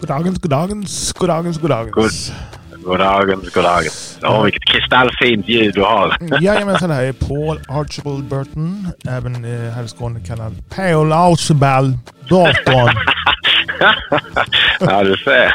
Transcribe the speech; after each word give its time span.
Goddagens, 0.00 0.38
goddagens, 0.38 1.12
goddagens, 1.12 1.58
goddagens. 1.58 2.32
Goddagens, 2.84 3.50
goddagens. 3.54 4.18
Åh, 4.22 4.42
vilket 4.44 4.64
kristallfint 4.64 5.48
ljud 5.48 5.74
du 5.74 5.82
har. 5.82 6.16
Jajamensan, 6.40 6.88
det 6.88 6.94
här 6.94 7.02
är 7.04 7.12
Paul 7.12 7.60
Archibald 7.68 8.24
Burton. 8.24 8.88
Även 9.08 9.44
eh, 9.44 9.72
här 9.72 9.84
i 9.84 9.88
Skåne 9.88 10.20
kallad 10.20 10.54
Paul 10.76 11.12
Archibald 11.12 11.98
Burton. 12.28 12.90
ja, 14.80 15.02
du 15.04 15.16
ser. 15.16 15.52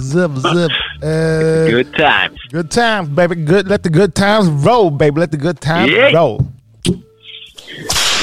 Zip, 0.00 0.30
zip. 0.52 0.72
Eh, 1.04 1.70
Good 1.70 1.92
times. 1.92 2.38
good 2.50 2.70
times 2.70 3.08
baby. 3.08 3.34
Good, 3.34 3.68
let 3.68 3.82
the 3.82 3.88
good 3.90 4.14
times 4.14 4.66
roll 4.66 4.90
baby. 4.90 5.20
Let 5.20 5.30
the 5.30 5.36
good 5.36 5.60
times 5.60 5.90
Yeah. 5.90 6.14
roll. 6.14 6.40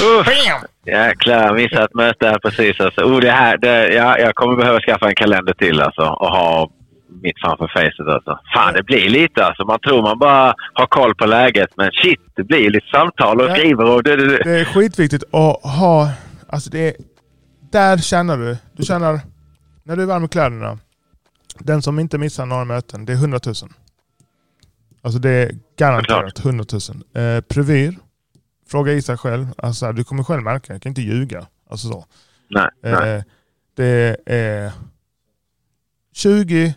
Uff. 0.02 0.26
Bam! 0.26 0.66
Jäklar, 0.86 1.54
missat 1.54 1.94
möte 1.94 2.28
här 2.28 2.40
precis. 2.40 2.80
Alltså. 2.80 3.02
Oh, 3.02 3.20
det 3.20 3.32
här, 3.32 3.58
det, 3.58 3.94
ja, 3.94 4.18
jag 4.20 4.36
kommer 4.36 4.56
behöva 4.56 4.80
skaffa 4.80 5.08
en 5.10 5.16
kalender 5.16 5.54
till 5.54 5.82
alltså, 5.82 6.02
och 6.02 6.28
ha 6.32 6.70
mitt 7.22 7.40
framför 7.42 7.68
facet. 7.68 8.08
Alltså. 8.08 8.40
Fan, 8.56 8.74
det 8.74 8.84
blir 8.84 9.10
lite 9.10 9.46
alltså. 9.46 9.66
Man 9.66 9.80
tror 9.80 10.02
man 10.02 10.20
bara 10.20 10.54
har 10.74 10.86
koll 10.86 11.16
på 11.16 11.26
läget, 11.26 11.70
men 11.78 11.92
shit, 11.92 12.20
det 12.36 12.44
blir 12.44 12.70
lite 12.70 12.88
samtal 12.88 13.42
och 13.42 13.50
Ja. 13.50 13.56
skriver 13.56 13.86
och 13.86 14.04
det, 14.04 14.16
det, 14.16 14.28
det. 14.38 14.44
Det 14.44 14.60
är 14.60 14.66
skitviktigt 14.66 15.24
att 15.24 15.62
ha... 15.80 16.10
Alltså 16.50 16.70
det 16.70 16.88
är, 16.88 16.94
där 17.72 17.98
känner 17.98 18.38
du. 18.38 18.58
Du 18.74 18.84
känner 18.86 19.20
när 19.84 19.96
du 19.96 20.02
är 20.02 20.08
varm 20.08 20.26
i 20.26 20.28
kläderna. 20.28 20.78
Den 21.60 21.82
som 21.82 22.00
inte 22.00 22.18
missar 22.18 22.46
några 22.46 22.66
möten, 22.66 23.06
det 23.06 23.14
är 23.14 23.18
100 23.18 23.40
000. 23.46 23.56
Alltså 25.04 25.20
det 25.20 25.30
är 25.30 25.52
garanterat 25.80 26.46
100 26.46 26.66
000. 27.16 27.36
Eh, 27.38 27.42
Prevyr, 27.42 27.94
fråga 28.72 28.94
Isak 28.94 29.20
själv. 29.20 29.48
Alltså, 29.58 29.92
du 29.92 30.04
kommer 30.04 30.24
själv 30.24 30.44
märka, 30.44 30.74
jag 30.74 30.82
kan 30.82 30.90
inte 30.90 31.02
ljuga. 31.02 31.48
Alltså 31.70 31.88
så. 31.88 32.06
Nej, 32.50 32.68
nej. 32.84 33.16
Eh, 33.16 33.24
det 33.76 34.18
är 34.26 34.72
20 36.14 36.76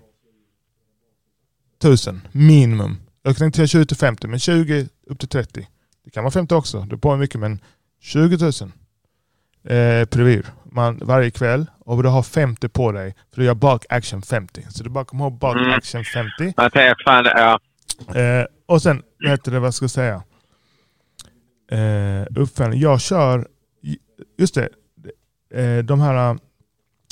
000 1.85 1.97
minimum. 2.33 2.97
Jag 3.23 3.37
kan 3.37 3.47
inte 3.47 3.57
säga 3.57 3.67
20 3.67 3.87
till 3.87 3.97
50, 3.97 4.27
men 4.27 4.39
20 4.39 4.89
upp 5.07 5.19
till 5.19 5.29
30. 5.29 5.69
Det 6.05 6.11
kan 6.11 6.25
vara 6.25 6.31
50 6.33 6.55
också, 6.55 6.81
det 6.81 6.87
beror 6.87 6.99
på 6.99 7.17
mycket, 7.17 7.41
men 7.41 7.61
20 8.01 8.37
000 8.37 8.73
eh, 9.65 10.43
man, 10.65 10.99
varje 11.03 11.31
kväll 11.31 11.67
och 11.79 12.03
du 12.03 12.09
har 12.09 12.23
50 12.23 12.69
på 12.69 12.93
dig 12.93 13.15
för 13.35 13.41
du 13.41 13.47
gör 13.47 13.55
bak 13.55 13.87
action 13.89 14.23
50. 14.23 14.67
Så 14.71 14.85
du 14.85 14.91
bara 14.91 15.05
kommer 15.05 15.25
ihåg 15.25 15.39
bak 15.39 15.57
Mm. 15.57 15.71
action 15.73 16.05
50. 16.05 16.55
Man 16.57 16.71
tänker, 16.71 17.05
fan, 17.05 17.25
ja. 17.25 17.61
Eh, 18.21 18.47
och 18.67 18.83
sen, 18.83 19.03
heter 19.27 19.53
det, 19.53 19.61
vad 19.61 19.75
ska 19.75 19.83
jag 19.83 19.91
säga? 19.91 20.23
Eh, 21.69 22.27
uppföljning. 22.37 22.81
Jag 22.81 23.01
kör, 23.01 23.49
just 24.39 24.55
det, 24.55 24.69
eh, 25.61 25.85
de 25.85 26.01
här, 26.01 26.39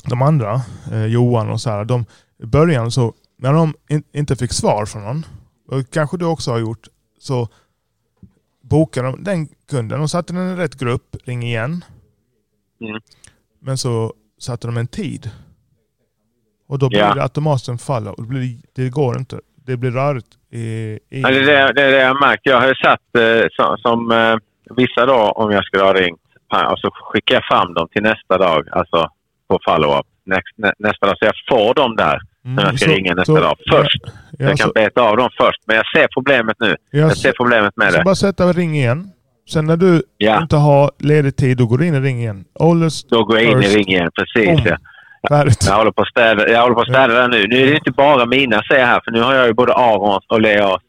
de 0.05 0.23
andra, 0.23 0.63
eh, 0.93 1.07
Johan 1.07 1.51
och 1.51 1.61
så 1.61 1.71
här, 1.71 1.85
de, 1.85 2.05
i 2.43 2.47
början 2.47 2.91
så, 2.91 3.15
när 3.39 3.53
de 3.53 3.75
in, 3.89 4.03
inte 4.13 4.37
fick 4.37 4.53
svar 4.53 4.87
från 4.87 5.05
någon, 5.05 5.27
och 5.69 5.91
kanske 5.91 6.17
du 6.17 6.25
också 6.25 6.51
har 6.51 6.59
gjort, 6.59 6.89
så 7.19 7.49
bokade 8.63 9.09
de 9.09 9.25
den 9.25 9.49
kunden. 9.69 9.99
De 9.99 10.09
satte 10.09 10.33
den 10.33 10.53
i 10.53 10.57
rätt 10.57 10.79
grupp, 10.79 11.17
ring 11.25 11.43
igen. 11.43 11.85
Mm. 12.81 13.01
Men 13.61 13.79
så 13.79 14.15
satte 14.39 14.67
de 14.69 14.77
en 14.77 14.87
tid. 14.87 15.31
Och 16.67 16.79
då 16.79 16.89
blir 16.89 16.99
Ja. 16.99 17.15
det 17.15 17.23
automatiskt 17.23 17.69
en 17.69 17.79
fall. 17.79 18.09
Och 18.09 18.23
det, 18.23 18.29
blir, 18.29 18.59
det 18.73 18.89
går 18.91 19.19
inte. 19.19 19.41
Det 19.67 19.77
blir 19.77 19.91
rörigt 19.91 20.27
i... 20.51 20.59
i 21.11 21.21
Ja, 21.23 21.29
det, 21.31 21.53
är 21.55 21.73
det, 21.73 21.91
det 21.91 22.03
jag 22.03 22.21
märkt. 22.21 22.41
Jag 22.45 22.61
har 22.61 22.69
ju 22.69 22.75
satt 22.75 23.01
eh, 23.19 23.47
som, 23.57 23.77
som 23.79 24.11
eh, 24.11 24.37
vissa 24.77 25.07
då, 25.07 25.15
om 25.15 25.51
jag 25.53 25.65
skulle 25.65 25.83
ha 25.83 25.93
ringt, 25.95 26.21
och 26.71 26.79
så 26.79 26.91
skickar 26.93 27.35
jag 27.35 27.45
fram 27.45 27.75
dem 27.75 27.89
till 27.93 28.03
nästa 28.03 28.39
dag, 28.39 28.69
alltså 28.73 29.09
på 29.49 29.59
follow-up. 29.69 30.07
Näst, 30.27 30.43
nä, 30.57 30.73
nästa 30.79 31.07
dag, 31.07 31.17
så 31.19 31.25
jag 31.25 31.35
får 31.51 31.75
dem 31.75 31.97
där 31.97 32.19
när 32.43 32.63
jag 32.65 32.79
ska 32.79 32.89
så- 32.91 32.97
ringa 32.97 33.15
nästa 33.15 33.35
så- 33.35 33.41
dag. 33.41 33.57
Först. 33.71 34.01
Ja, 34.05 34.11
jag 34.49 34.59
kan 34.59 34.67
så, 34.69 34.73
beta 34.73 35.03
av 35.03 35.17
dem 35.17 35.29
först. 35.41 35.61
Men 35.67 35.77
jag 35.77 35.87
ser 35.97 36.09
problemet 36.15 36.57
nu. 36.61 36.77
ja, 36.91 36.99
Jag 37.01 37.11
så, 37.13 37.17
ser 37.17 37.33
problemet 37.33 37.77
med 37.77 37.93
så 37.93 37.99
det. 37.99 38.05
bara 38.05 38.15
sätta 38.15 38.53
ring 38.53 38.75
igen. 38.77 39.11
Sen 39.51 39.65
när 39.67 39.77
du 39.77 40.03
Ja, 40.17 40.43
inte 40.43 40.57
har 40.57 40.91
ledig 40.99 41.37
tid, 41.37 41.57
då 41.57 41.67
går 41.67 41.79
du 41.79 41.87
in 41.87 41.95
i 41.95 42.01
ring 42.01 42.19
igen. 42.19 42.45
Då 43.11 43.25
går 43.25 43.39
jag 43.39 43.51
in 43.53 43.59
i 43.59 43.63
First. 43.63 43.77
ring 43.77 43.89
igen. 43.89 44.11
Precis. 44.15 44.47
Boom. 44.51 44.63
Ja. 44.67 44.77
Färdigt. 45.29 45.65
Jag 45.67 45.75
håller 45.77 45.91
på 45.93 46.03
att 46.03 46.09
städa, 46.09 46.49
jag 46.49 46.61
håller 46.63 46.75
på 46.75 46.85
städa 46.85 47.07
där 47.15 47.29
nu. 47.29 47.47
Nu 47.49 47.63
är 47.63 47.67
det 47.67 47.77
inte 47.77 47.91
bara 47.91 48.27
mina 48.27 48.63
ser 48.63 48.85
här, 48.85 49.01
för 49.05 49.11
nu 49.13 49.21
har 49.21 49.35
jag 49.35 49.47
ju 49.47 49.53
både 49.53 49.75
Arons 49.75 50.25
och 50.29 50.41
Leas 50.41 50.81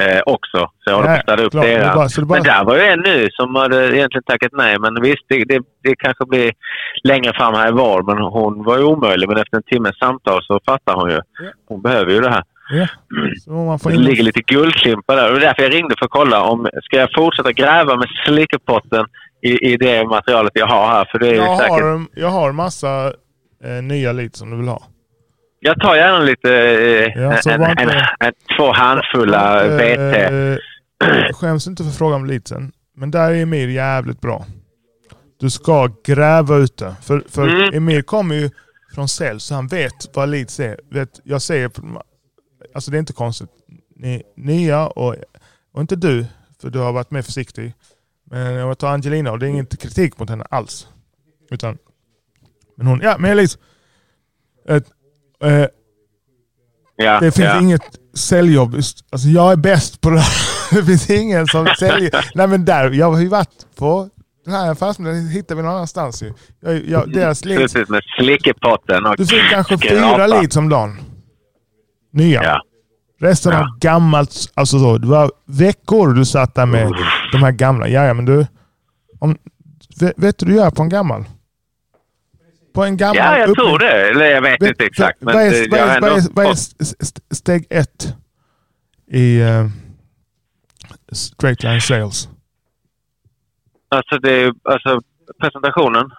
eh, 0.00 0.20
också. 0.26 0.58
Så 0.58 0.90
jag 0.90 0.94
håller 0.94 1.08
på 1.08 1.14
att 1.14 1.22
städa 1.22 1.42
upp 1.42 1.50
klart. 1.52 1.64
Deras. 1.64 1.94
bara- 2.16 2.26
bara- 2.26 2.36
Men 2.36 2.42
där 2.44 2.64
var 2.64 2.76
ju 2.76 2.82
en 2.82 3.00
nu 3.00 3.28
som 3.32 3.54
hade 3.54 3.96
egentligen 3.96 4.22
tackat 4.22 4.52
nej. 4.52 4.78
Men 4.78 5.02
visst, 5.02 5.22
det, 5.28 5.44
det, 5.44 5.60
det 5.82 5.94
kanske 5.98 6.24
blir 6.26 6.52
längre 7.04 7.32
fram 7.32 7.54
här 7.54 7.68
i 7.68 7.72
vår. 7.72 8.02
Men 8.02 8.18
hon 8.24 8.64
var 8.64 8.78
ju 8.78 8.84
omöjlig. 8.84 9.28
Men 9.28 9.36
efter 9.36 9.56
en 9.56 9.62
timmes 9.62 9.98
samtal 9.98 10.42
så 10.44 10.60
fattar 10.66 10.94
hon 10.94 11.10
ju. 11.10 11.20
Hon 11.68 11.82
behöver 11.82 12.12
ju 12.12 12.20
det 12.20 12.30
här. 12.30 12.42
Man 13.46 13.78
får 13.78 13.90
Det 13.90 13.96
ligger 13.96 14.22
lite 14.22 14.40
guldklimpar 14.40 15.16
där. 15.16 15.30
Det 15.30 15.36
är 15.36 15.40
därför 15.40 15.62
jag 15.62 15.74
ringde 15.74 15.94
för 15.98 16.04
att 16.04 16.10
kolla 16.10 16.42
om 16.42 16.68
ska 16.82 16.96
jag 16.96 17.08
fortsätta 17.14 17.52
gräva 17.52 17.96
med 17.96 18.08
slickerpotten 18.26 19.06
i, 19.42 19.72
i 19.72 19.76
det 19.76 20.04
materialet 20.04 20.52
jag 20.54 20.66
har 20.66 20.86
här. 20.88 21.08
För 21.10 21.18
det 21.18 21.28
är 21.28 21.34
jag, 21.34 21.58
säkert... 21.58 21.70
har, 21.82 22.06
jag 22.14 22.28
har 22.28 22.52
massa 22.52 23.12
eh, 23.64 23.82
nya 23.82 24.12
lit 24.12 24.36
som 24.36 24.50
du 24.50 24.56
vill 24.56 24.68
ha. 24.68 24.82
Jag 25.60 25.80
tar 25.80 25.96
gärna 25.96 26.18
lite... 26.18 26.54
Eh, 26.54 27.22
Ja, 27.22 27.38
en, 27.46 27.62
en, 27.62 27.78
en, 27.78 27.88
en, 28.20 28.32
två 28.56 28.72
handfulla 28.72 29.64
Eh, 29.64 29.76
BT. 29.76 30.16
eh, 31.04 31.32
skäms 31.32 31.66
inte 31.66 31.84
för 31.84 31.90
frågan 31.90 32.20
om 32.20 32.26
litsen. 32.26 32.72
Men 32.96 33.10
där 33.10 33.30
är 33.30 33.34
Emir 33.42 33.68
jävligt 33.68 34.20
bra. 34.20 34.46
Du 35.40 35.50
ska 35.50 35.88
gräva 36.04 36.56
ute. 36.56 36.94
För, 37.02 37.24
för 37.28 37.48
Mm. 37.48 37.74
Emir 37.74 38.02
kommer 38.02 38.34
ju 38.34 38.50
från 38.94 39.08
Cell 39.08 39.40
så 39.40 39.54
han 39.54 39.66
vet 39.66 40.16
vad 40.16 40.28
Leeds 40.28 40.60
är. 40.60 40.80
Vet, 40.90 41.20
jag 41.24 41.42
säger, 41.42 41.70
alltså 42.74 42.90
det 42.90 42.96
är 42.96 42.98
inte 42.98 43.12
konstigt. 43.12 43.50
Ni, 43.96 44.22
nya 44.36 44.86
och, 44.86 45.16
och 45.74 45.80
inte 45.80 45.96
du, 45.96 46.26
för 46.60 46.70
du 46.70 46.78
har 46.78 46.92
varit 46.92 47.10
mer 47.10 47.22
försiktig. 47.22 47.74
Men 48.30 48.52
jag 48.54 48.78
tar 48.78 48.88
Angelina 48.92 49.32
och 49.32 49.38
det 49.38 49.46
är 49.46 49.50
ingen 49.50 49.66
kritik 49.66 50.18
mot 50.18 50.30
henne 50.30 50.44
alls. 50.50 50.88
Utan, 51.50 51.78
men 52.80 52.86
hon, 52.86 53.00
ja 53.02 53.16
men 53.18 53.30
Elise. 53.30 53.58
Ett, 54.68 54.84
eh, 55.44 55.64
Ja, 56.96 57.20
det 57.20 57.30
finns 57.32 57.46
ja. 57.48 57.60
inget 57.60 57.82
säljjobb. 58.14 58.74
Alltså 59.10 59.28
jag 59.28 59.52
är 59.52 59.56
bäst 59.56 60.00
på 60.00 60.10
det 60.10 60.18
här. 60.20 60.50
Det 60.76 60.84
finns 60.84 61.10
ingen 61.10 61.46
som 61.46 61.66
säljer. 61.78 62.30
Nej 62.34 62.46
men 62.46 62.64
där, 62.64 62.90
jag 62.90 63.12
har 63.12 63.20
ju 63.20 63.28
varit 63.28 63.66
på 63.76 64.08
den 64.44 64.54
här 64.54 64.70
affärsmodellen, 64.70 65.28
hittar 65.28 65.54
vi 65.54 65.62
någon 65.62 65.70
annanstans 65.74 66.22
ju. 66.22 66.32
Jag, 66.60 66.84
jag, 66.88 67.12
deras 67.12 67.44
leads. 67.44 67.72
Suttit 67.72 67.88
med 67.88 68.02
slickerpotten 68.18 69.06
och 69.06 69.16
Du 69.16 69.26
fick 69.26 69.50
kanske 69.50 69.78
fyra 69.78 70.26
leads 70.26 70.56
om 70.56 70.68
dagen. 70.68 70.96
Nya. 72.12 72.42
Ja. 72.44 72.60
Resten 73.20 73.52
Ja. 73.52 73.58
var 73.58 73.78
gammalt. 73.80 74.50
Alltså 74.54 74.78
så, 74.78 74.98
det 74.98 75.06
var 75.06 75.30
veckor 75.46 76.14
du 76.14 76.24
satt 76.24 76.54
där 76.54 76.66
med 76.66 76.92
de 77.32 77.38
här 77.42 77.52
gamla. 77.52 77.88
Ja, 77.88 78.04
ja 78.04 78.14
men 78.14 78.24
du. 78.24 78.46
Om, 79.18 79.36
vet, 80.00 80.12
vet 80.16 80.38
du 80.38 80.46
vad 80.46 80.54
du 80.54 80.56
gör 80.60 80.70
på 80.70 80.82
en 80.82 80.88
gammal? 80.88 81.24
På 82.72 82.84
en 82.84 82.96
gammal 82.96 83.16
ja, 83.16 83.38
jag 83.38 83.54
tror 83.54 83.78
det. 83.78 84.10
Eller 84.10 84.24
jag 84.24 84.42
vet 84.42 84.62
inte 84.62 84.84
exakt. 84.84 85.20
Men 85.20 85.34
vad, 85.34 86.46
är, 86.46 87.34
steg 87.34 87.66
ett 87.70 88.16
i 89.06 89.42
uh, 89.42 89.66
straight 91.12 91.62
line 91.62 91.80
sales? 91.80 92.28
Alltså, 93.88 94.18
det 94.18 94.32
är, 94.32 94.54
alltså 94.64 95.00
presentationen 95.40 96.10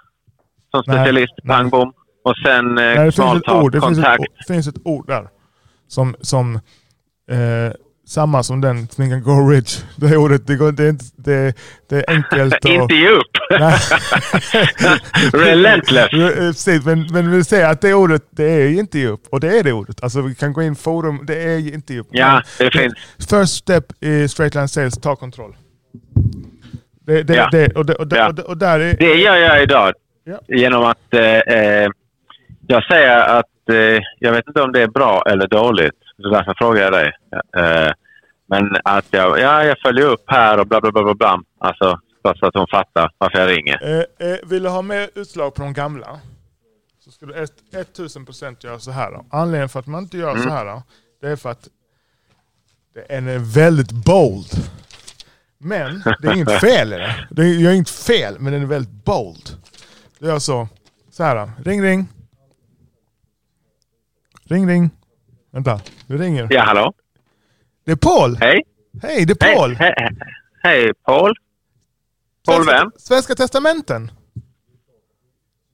som 0.72 0.84
Nej, 0.88 0.98
specialist, 0.98 1.34
nej. 1.44 1.58
pang 1.58 1.70
bom. 1.70 1.94
Och 2.24 2.36
sen 2.46 2.68
eh, 2.78 2.84
Nej, 2.84 3.06
det 3.06 3.12
finns 3.12 3.36
ett 3.36 3.50
ord, 3.50 3.72
det 3.72 3.82
finns 3.82 4.00
ett, 4.00 4.06
kontakt. 4.06 4.48
finns 4.48 4.68
ett 4.68 4.82
ord 4.86 5.08
där. 5.08 5.30
Som, 5.88 6.16
som 6.22 6.56
eh, 7.28 7.72
samma 8.12 8.44
som 8.44 8.62
den 8.62 8.88
Think 8.88 9.14
and 9.14 9.24
Go 9.24 9.50
Rich. 9.50 9.84
Det 9.96 10.18
ordet, 10.18 10.48
det, 10.48 10.56
går, 10.56 10.72
det, 10.72 10.84
är, 10.84 10.96
det, 11.16 11.54
det 11.90 11.96
är 11.98 12.04
enkelt. 12.08 12.66
och- 12.66 12.72
Inte 12.82 12.94
ge 12.96 13.10
upp! 13.10 13.32
Relentless. 15.34 16.10
Precis, 16.10 16.86
men, 16.86 17.08
men 17.12 17.32
vi 17.32 17.44
säger 17.44 17.70
att 17.70 17.82
det 17.82 17.94
ordet, 17.94 18.22
det 18.30 18.44
är 18.44 18.70
inte 18.70 19.00
ge 19.00 19.08
upp. 19.08 19.22
Och 19.32 19.40
det 19.40 19.60
är 19.60 19.64
det 19.64 19.72
ordet. 19.74 20.04
Alltså 20.04 20.22
vi 20.22 20.36
kan 20.36 20.54
gå 20.54 20.62
in 20.64 20.76
forum, 20.76 21.20
det 21.24 21.36
är 21.44 21.74
inte 21.74 21.94
ge 21.94 22.00
upp. 22.00 22.08
Ja, 22.12 22.42
det 22.58 22.72
finns. 22.72 22.94
First 23.30 23.54
step 23.56 23.86
i 24.00 24.28
straight 24.28 24.56
line 24.56 24.68
sales, 24.68 24.94
ta 25.02 25.16
kontroll. 25.16 25.56
Det, 27.06 27.24
det, 27.24 27.36
Ja. 27.36 27.50
det, 27.52 27.68
och, 27.76 27.86
det, 27.86 27.96
och, 27.96 28.08
det, 28.08 28.16
Ja. 28.18 28.28
och, 28.28 28.36
det, 28.36 28.42
och 28.44 28.58
där 28.58 28.80
är... 28.80 28.94
Det 28.98 29.14
gör 29.16 29.36
jag 29.38 29.64
idag. 29.64 29.94
Ja. 30.24 30.40
Genom 30.48 30.84
att 30.84 31.14
eh, 31.14 31.24
eh, 31.24 31.90
jag 32.68 32.84
säger 32.84 33.20
att 33.40 33.70
eh, 33.72 34.00
jag 34.20 34.32
vet 34.32 34.48
inte 34.48 34.62
om 34.62 34.72
det 34.72 34.82
är 34.82 34.88
bra 34.88 35.24
eller 35.30 35.48
dåligt. 35.48 35.94
Så 36.22 36.30
därför 36.30 36.54
frågar 36.58 36.82
jag 36.84 36.94
dig. 36.94 37.12
Eh, 37.58 37.92
men 38.48 38.76
att 38.84 39.06
jag, 39.10 39.40
ja, 39.40 39.64
jag 39.64 39.80
följer 39.80 40.06
upp 40.06 40.24
här 40.28 40.58
och 40.60 40.68
bla 40.68 40.82
bla 40.82 40.92
bla 40.92 41.04
bla. 41.04 41.14
bla. 41.14 41.42
Alltså, 41.60 42.00
så 42.40 42.46
att 42.46 42.56
hon 42.56 42.68
fattar 42.72 43.12
varför 43.18 43.40
jag 43.40 43.50
ringer. 43.58 43.84
Eh, 44.20 44.28
eh, 44.30 44.38
vill 44.44 44.64
du 44.64 44.70
ha 44.70 44.82
mer 44.82 45.10
utslag 45.16 45.56
på 45.56 45.62
de 45.62 45.74
gamla? 45.74 46.20
Så 47.00 47.12
ska 47.12 47.26
du 47.26 47.34
ett- 47.44 47.72
1000% 47.72 48.64
göra 48.64 48.80
så 48.80 48.92
här. 48.92 49.12
Då. 49.12 49.26
Anledningen 49.30 49.70
för 49.70 49.80
att 49.80 49.88
man 49.88 50.04
inte 50.04 50.18
gör 50.18 50.38
så 50.38 50.50
här 50.50 50.66
då, 50.66 50.84
det 51.22 51.28
är 51.28 51.36
för 51.36 51.52
att 51.52 51.68
det 52.94 53.14
är 53.16 53.54
väldigt 53.56 53.92
bold. 53.92 54.48
Men 55.58 56.04
det 56.22 56.28
är 56.28 56.34
inget 56.36 56.52
fel 56.62 56.94
i 56.94 56.98
det. 56.98 57.28
det 57.32 57.42
är, 57.46 57.68
är 57.70 57.74
inte 57.74 57.92
fel, 57.92 58.36
men 58.40 58.54
den 58.54 58.62
är 58.62 58.66
väldigt 58.66 59.06
bold. 59.06 59.50
Du 60.20 60.28
gör 60.28 60.40
så. 60.40 60.68
Så 61.12 61.24
här 61.24 61.36
då. 61.36 61.50
Ring 61.70 61.82
ring. 61.84 62.08
Ring, 64.44 64.68
ring. 64.68 64.90
Vänta, 65.54 65.80
det 66.08 66.18
ringer. 66.18 66.48
Ja, 66.50 66.64
hallå? 66.64 66.94
Det 67.86 67.92
är 67.92 67.96
Paul! 67.96 68.38
Hej? 68.40 68.64
Hej, 69.02 69.26
det 69.26 69.44
är 69.44 69.56
Paul! 69.56 69.76
Hej, 69.76 69.94
hej, 69.98 70.10
hej 70.64 70.94
Paul? 71.06 71.34
Paul 72.46 72.56
Svenska, 72.56 72.78
vem? 72.84 72.92
Svenska 72.98 73.36
Testamenten. 73.36 74.12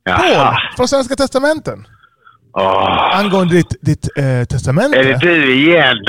Jaha. 0.04 0.20
Paul 0.20 0.56
från 0.78 0.88
Svenska 0.88 1.16
Testamenten. 1.16 1.88
Åh, 2.54 3.20
Angående 3.20 3.56
ditt, 3.56 3.76
ditt 3.82 4.18
eh, 4.18 4.44
testamente. 4.44 5.00
är 5.00 5.04
det 5.04 5.18
du 5.18 5.54
igen? 5.56 5.96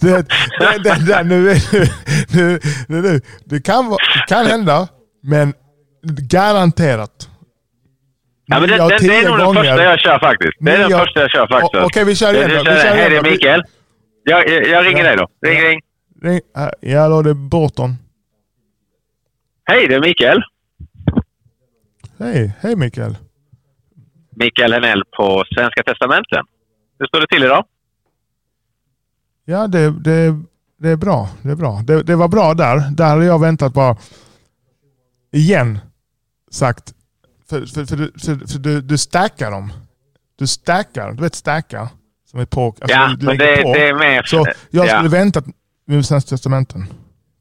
det, 0.00 0.26
det, 0.58 0.78
det, 0.84 1.06
det, 1.06 1.22
nu, 1.22 1.54
nu, 2.32 2.58
nu, 2.88 3.00
nu, 3.02 3.20
det, 3.44 3.60
kan, 3.60 3.90
det 3.90 4.24
kan 4.28 4.46
hända, 4.46 4.88
men 5.22 5.54
garanterat. 6.02 7.29
Ja, 8.50 8.60
men 8.60 8.68
det, 8.68 8.76
det, 8.76 8.98
det 9.08 9.16
är 9.16 9.28
nog 9.28 9.38
den 9.38 9.54
första 9.54 9.82
jag 9.84 9.98
kör 10.00 10.18
faktiskt. 10.18 10.52
Det 10.60 10.72
är 10.72 10.78
den 10.88 10.98
första 10.98 11.20
jag 11.20 11.30
kör 11.30 11.46
faktiskt. 11.48 11.84
Okej, 11.84 12.04
vi 12.04 12.16
kör 12.16 12.34
igen 12.34 12.50
då. 12.64 12.70
Hej, 12.70 13.10
det 13.10 13.16
är. 13.16 13.22
Mikael. 13.22 13.62
Jag, 14.24 14.48
jag, 14.48 14.66
jag 14.66 14.86
ringer 14.86 15.04
Ja. 15.04 15.08
dig 15.08 15.16
då. 15.16 15.48
Ring, 15.48 15.60
ring. 15.62 15.80
Ring, 16.22 16.40
äh, 16.56 16.90
ja, 16.92 17.08
då 17.08 17.22
det 17.22 17.30
är 17.30 17.34
Borton. 17.34 17.94
Hej, 19.64 19.86
det 19.88 19.94
är 19.94 20.00
Mikael. 20.00 20.42
Hej, 22.18 22.52
hej 22.60 22.76
Mikael. 22.76 23.16
Mikael 24.36 24.72
Henell 24.72 25.02
på 25.16 25.44
Svenska 25.54 25.82
Testamenten. 25.82 26.44
Hur 26.98 27.06
står 27.06 27.20
det 27.20 27.26
till 27.26 27.42
idag? 27.44 27.64
Ja, 29.44 29.66
det, 29.66 29.90
det, 29.90 30.40
det 30.78 30.88
är 30.88 30.96
bra. 30.96 31.28
Det 31.42 31.50
är 31.50 31.56
bra. 31.56 31.80
Det, 31.84 32.02
det 32.02 32.16
var 32.16 32.28
bra 32.28 32.54
där. 32.54 32.90
Där 32.90 33.04
hade 33.08 33.24
jag 33.24 33.40
väntat 33.40 33.72
bara 33.74 33.96
igen 35.32 35.78
sagt. 36.50 36.94
För, 37.50 37.66
för, 37.66 37.84
för, 37.84 37.96
du- 37.96 38.12
för, 38.18 38.46
för 38.52 38.58
du, 38.58 38.80
du 38.80 38.98
stackar 38.98 39.50
dem. 39.50 39.72
Du 40.38 40.46
stackar. 40.46 41.12
Du 41.12 41.22
vet 41.22 41.34
stacka? 41.34 41.88
Som 42.30 42.40
är 42.40 42.44
på. 42.46 42.66
Alltså 42.66 42.96
ja, 42.98 43.14
du 43.18 43.26
men 43.26 43.38
det, 43.38 43.62
på. 43.62 43.74
det 43.74 43.88
är 43.88 43.94
mer... 43.94 44.22
Så 44.22 44.46
jag 44.70 44.86
ja. 44.86 44.96
skulle 44.96 45.08
väntat 45.08 45.44
med 45.86 46.06
Svenska 46.06 46.28
Testamenten. 46.28 46.86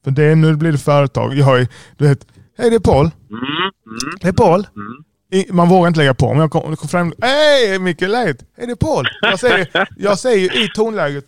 För 0.03 0.11
det 0.11 0.35
nu 0.35 0.55
blir 0.55 0.71
det 0.71 0.77
företag. 0.77 1.33
Jag 1.33 1.59
är, 1.61 1.67
du 1.97 2.07
vet, 2.07 2.25
hej 2.57 2.69
det 2.69 2.75
är 2.75 2.79
Paul. 2.79 3.05
Mm, 3.29 3.41
mm, 3.41 4.17
Det 4.21 4.27
är 4.27 4.31
Paul. 4.33 4.67
mm. 4.75 5.03
I- 5.31 5.51
Man 5.53 5.69
vågar 5.69 5.87
inte 5.87 5.97
lägga 5.97 6.13
på. 6.13 6.27
Om 6.27 6.39
jag 6.39 6.51
kom, 6.51 6.75
kom 6.75 6.89
fram, 6.89 7.13
hej 7.21 7.79
Micke 7.79 8.01
läget? 8.01 8.37
Hej 8.57 8.65
det 8.67 8.71
är 8.71 8.75
Paul. 8.75 9.07
Jag 9.21 9.39
säger, 9.39 9.87
jag 9.97 10.19
säger 10.19 10.63
i 10.63 10.69
tonläget, 10.75 11.25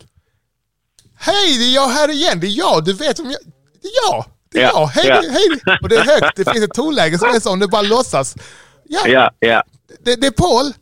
hej 1.16 1.58
det 1.58 1.64
är 1.66 1.76
jag 1.76 1.88
här 1.90 2.12
igen, 2.12 2.40
det 2.40 2.48
är 2.48 2.58
jag, 2.58 2.86
du 2.86 2.94
vet 2.94 3.20
om 3.20 3.26
jag, 3.32 3.40
det 3.82 3.88
är 3.88 4.12
jag. 4.12 4.26
Det 4.52 4.58
är 4.60 4.64
Ja, 4.64 4.72
jag, 4.74 4.88
hej, 4.88 5.08
ja. 5.08 5.22
hej. 5.66 5.78
Och 5.82 5.90
det 5.90 5.96
är 5.96 6.06
högt, 6.06 6.36
det 6.38 6.52
finns 6.52 6.66
ett 6.66 6.74
tonläge 6.74 7.18
som 7.20 7.30
är 7.30 7.40
så, 7.40 7.52
om 7.52 7.60
det 7.60 7.68
bara 7.68 7.82
låtsas. 7.82 8.36
Ja, 8.94 9.08
Ja, 9.08 9.32
ja. 9.40 9.64
det, 10.04 10.22
det 10.22 10.28
är 10.28 10.32
Paul. 10.32 10.74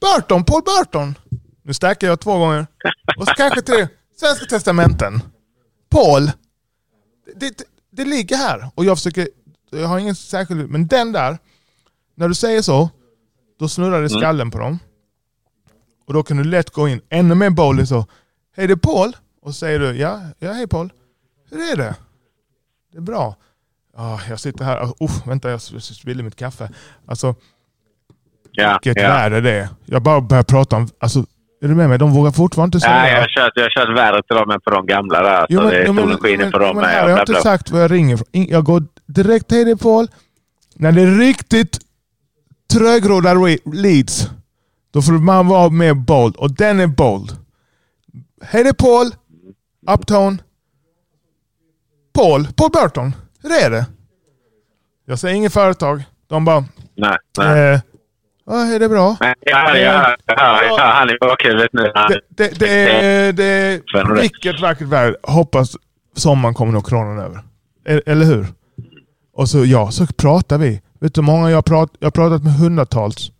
Burton, 0.00 0.44
Paul 0.44 0.62
Burton. 0.62 1.14
Nu 1.62 1.74
stackar 1.74 2.06
jag 2.06 2.20
två 2.20 2.38
gånger. 2.38 2.66
Och 3.18 3.26
så 3.28 3.34
kanske 3.34 3.62
till 3.62 3.86
Svenska 4.16 4.46
Testamenten. 4.46 5.20
Paul. 5.90 6.30
Det, 7.36 7.58
det, 7.58 7.64
det 7.90 8.04
ligger 8.04 8.36
här. 8.36 8.70
Och 8.74 8.84
jag 8.84 8.96
försöker, 8.98 9.28
jag 9.70 9.86
har 9.86 9.98
ingen 9.98 10.14
särskild, 10.14 10.70
men 10.70 10.86
den 10.86 11.12
där. 11.12 11.38
När 12.14 12.28
du 12.28 12.34
säger 12.34 12.62
så, 12.62 12.90
då 13.58 13.68
snurrar 13.68 14.00
det 14.00 14.06
i 14.06 14.08
skallen 14.08 14.50
på 14.50 14.58
dem. 14.58 14.78
Och 16.06 16.14
då 16.14 16.22
kan 16.22 16.36
du 16.36 16.44
lätt 16.44 16.70
gå 16.70 16.88
in 16.88 17.00
ännu 17.08 17.34
mer 17.34 17.50
bold 17.50 17.88
så. 17.88 18.06
Hej 18.56 18.66
det 18.66 18.72
är 18.72 18.76
Paul. 18.76 19.16
Och 19.42 19.54
så 19.54 19.58
säger 19.58 19.78
du, 19.78 19.92
ja, 19.92 20.20
ja 20.38 20.52
hej 20.52 20.66
Paul. 20.66 20.92
Hur 21.50 21.72
är 21.72 21.76
det? 21.76 21.94
Det 22.92 22.98
är 22.98 23.02
bra. 23.02 23.36
Ja, 23.96 24.20
jag 24.28 24.40
sitter 24.40 24.64
här, 24.64 24.84
oh, 24.84 25.28
vänta 25.28 25.50
jag 25.50 25.62
spillde 25.62 26.22
mitt 26.22 26.36
kaffe. 26.36 26.70
Alltså, 27.06 27.34
ja, 28.52 28.78
vilket 28.82 29.02
ja. 29.02 29.08
värde 29.08 29.40
det 29.40 29.50
är. 29.50 29.68
Jag 29.84 30.02
bara 30.02 30.20
börjar 30.20 30.42
prata 30.42 30.76
om, 30.76 30.88
alltså, 30.98 31.24
är 31.62 31.68
du 31.68 31.74
med 31.74 31.88
mig? 31.88 31.98
De 31.98 32.12
vågar 32.12 32.30
fortfarande 32.30 32.76
inte 32.76 32.86
säga... 32.86 32.94
Nej, 32.94 33.12
jag 33.12 33.20
har 33.20 33.28
kört, 33.28 33.52
jag 33.54 33.62
har 33.62 33.70
kört 33.70 33.96
värre 33.96 34.22
till 34.22 34.36
dem 34.36 34.50
än 34.50 34.60
på 34.60 34.70
de 34.70 34.86
gamla 34.86 35.22
där. 35.22 35.46
Jo, 35.48 35.58
så 35.58 35.64
men, 35.64 35.72
det 35.72 35.78
är 35.80 35.86
jo, 35.86 35.92
men, 35.92 36.18
skiner 36.18 36.50
på 36.50 36.58
dem. 36.58 36.76
men 36.76 36.84
här 36.84 37.02
har 37.02 37.08
jag 37.08 37.22
och 37.22 37.28
inte 37.28 37.42
sagt 37.42 37.70
var 37.70 37.80
jag 37.80 37.90
ringer 37.90 38.20
Jag 38.32 38.64
går 38.64 38.82
direkt 39.06 39.48
till 39.48 39.66
dig 39.66 39.76
Paul. 39.76 40.08
När 40.74 40.92
det 40.92 41.02
är 41.02 41.18
riktigt 41.18 41.78
trögrodda 42.72 43.34
leads, 43.72 44.30
då 44.92 45.02
får 45.02 45.12
man 45.12 45.48
vara 45.48 45.70
mer 45.70 45.94
bold. 45.94 46.36
Och 46.36 46.50
den 46.50 46.80
är 46.80 46.86
bold. 46.86 47.36
Hej 48.42 48.62
det 48.62 48.68
är 48.68 48.72
Paul. 48.72 49.14
Uptown. 49.90 50.42
Paul. 52.14 52.46
Paul 52.56 52.70
Burton. 52.70 53.12
Hur 53.42 53.52
är 53.52 53.70
det? 53.70 53.86
Jag 55.06 55.18
säger 55.18 55.34
inget 55.34 55.52
företag. 55.52 56.02
De 56.26 56.44
bara, 56.44 56.64
Nej, 56.94 57.18
nej. 57.38 57.74
eh, 57.74 57.80
ja, 58.46 58.64
är 58.64 58.78
det 58.78 58.88
bra? 58.88 59.16
Jag 59.40 59.56
hör, 59.56 59.76
jag 59.76 60.38
hör 60.38 60.92
han 60.92 61.10
i 61.10 61.16
bakhuvudet 61.20 61.72
nu. 61.72 61.92
Det, 62.28 62.58
det, 62.58 62.68
är, 62.68 63.32
det 63.32 63.44
är 63.44 64.20
vilket 64.20 64.60
vackert 64.60 64.88
väder. 64.88 65.16
Hoppas 65.22 65.76
sommaren 66.16 66.54
kommer 66.54 66.72
nog 66.72 66.86
kronan 66.86 67.18
över. 67.18 67.42
Eller 68.06 68.24
hur? 68.26 68.46
Och 69.34 69.48
så 69.48 69.64
ja, 69.64 69.90
så 69.90 70.06
pratar 70.06 70.58
vi. 70.58 70.82
Vet 71.00 71.14
du 71.14 71.20
hur 71.20 71.26
många 71.26 71.50
jag 71.50 71.56
har 71.56 71.62
pratat, 71.62 71.96
jag 71.98 72.06
har 72.06 72.10
pratat 72.10 72.42
med 72.44 72.52
hundratals. 72.52 73.32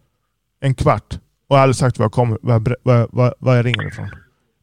En 0.60 0.74
kvart. 0.74 1.18
Och 1.48 1.58
aldrig 1.58 1.76
sagt 1.76 1.98
var 1.98 2.04
jag, 2.04 2.12
kommer, 2.12 2.38
var, 2.42 2.76
var, 2.82 3.34
var, 3.38 3.56
jag 3.56 3.66
ringer 3.66 3.88
ifrån. 3.88 4.10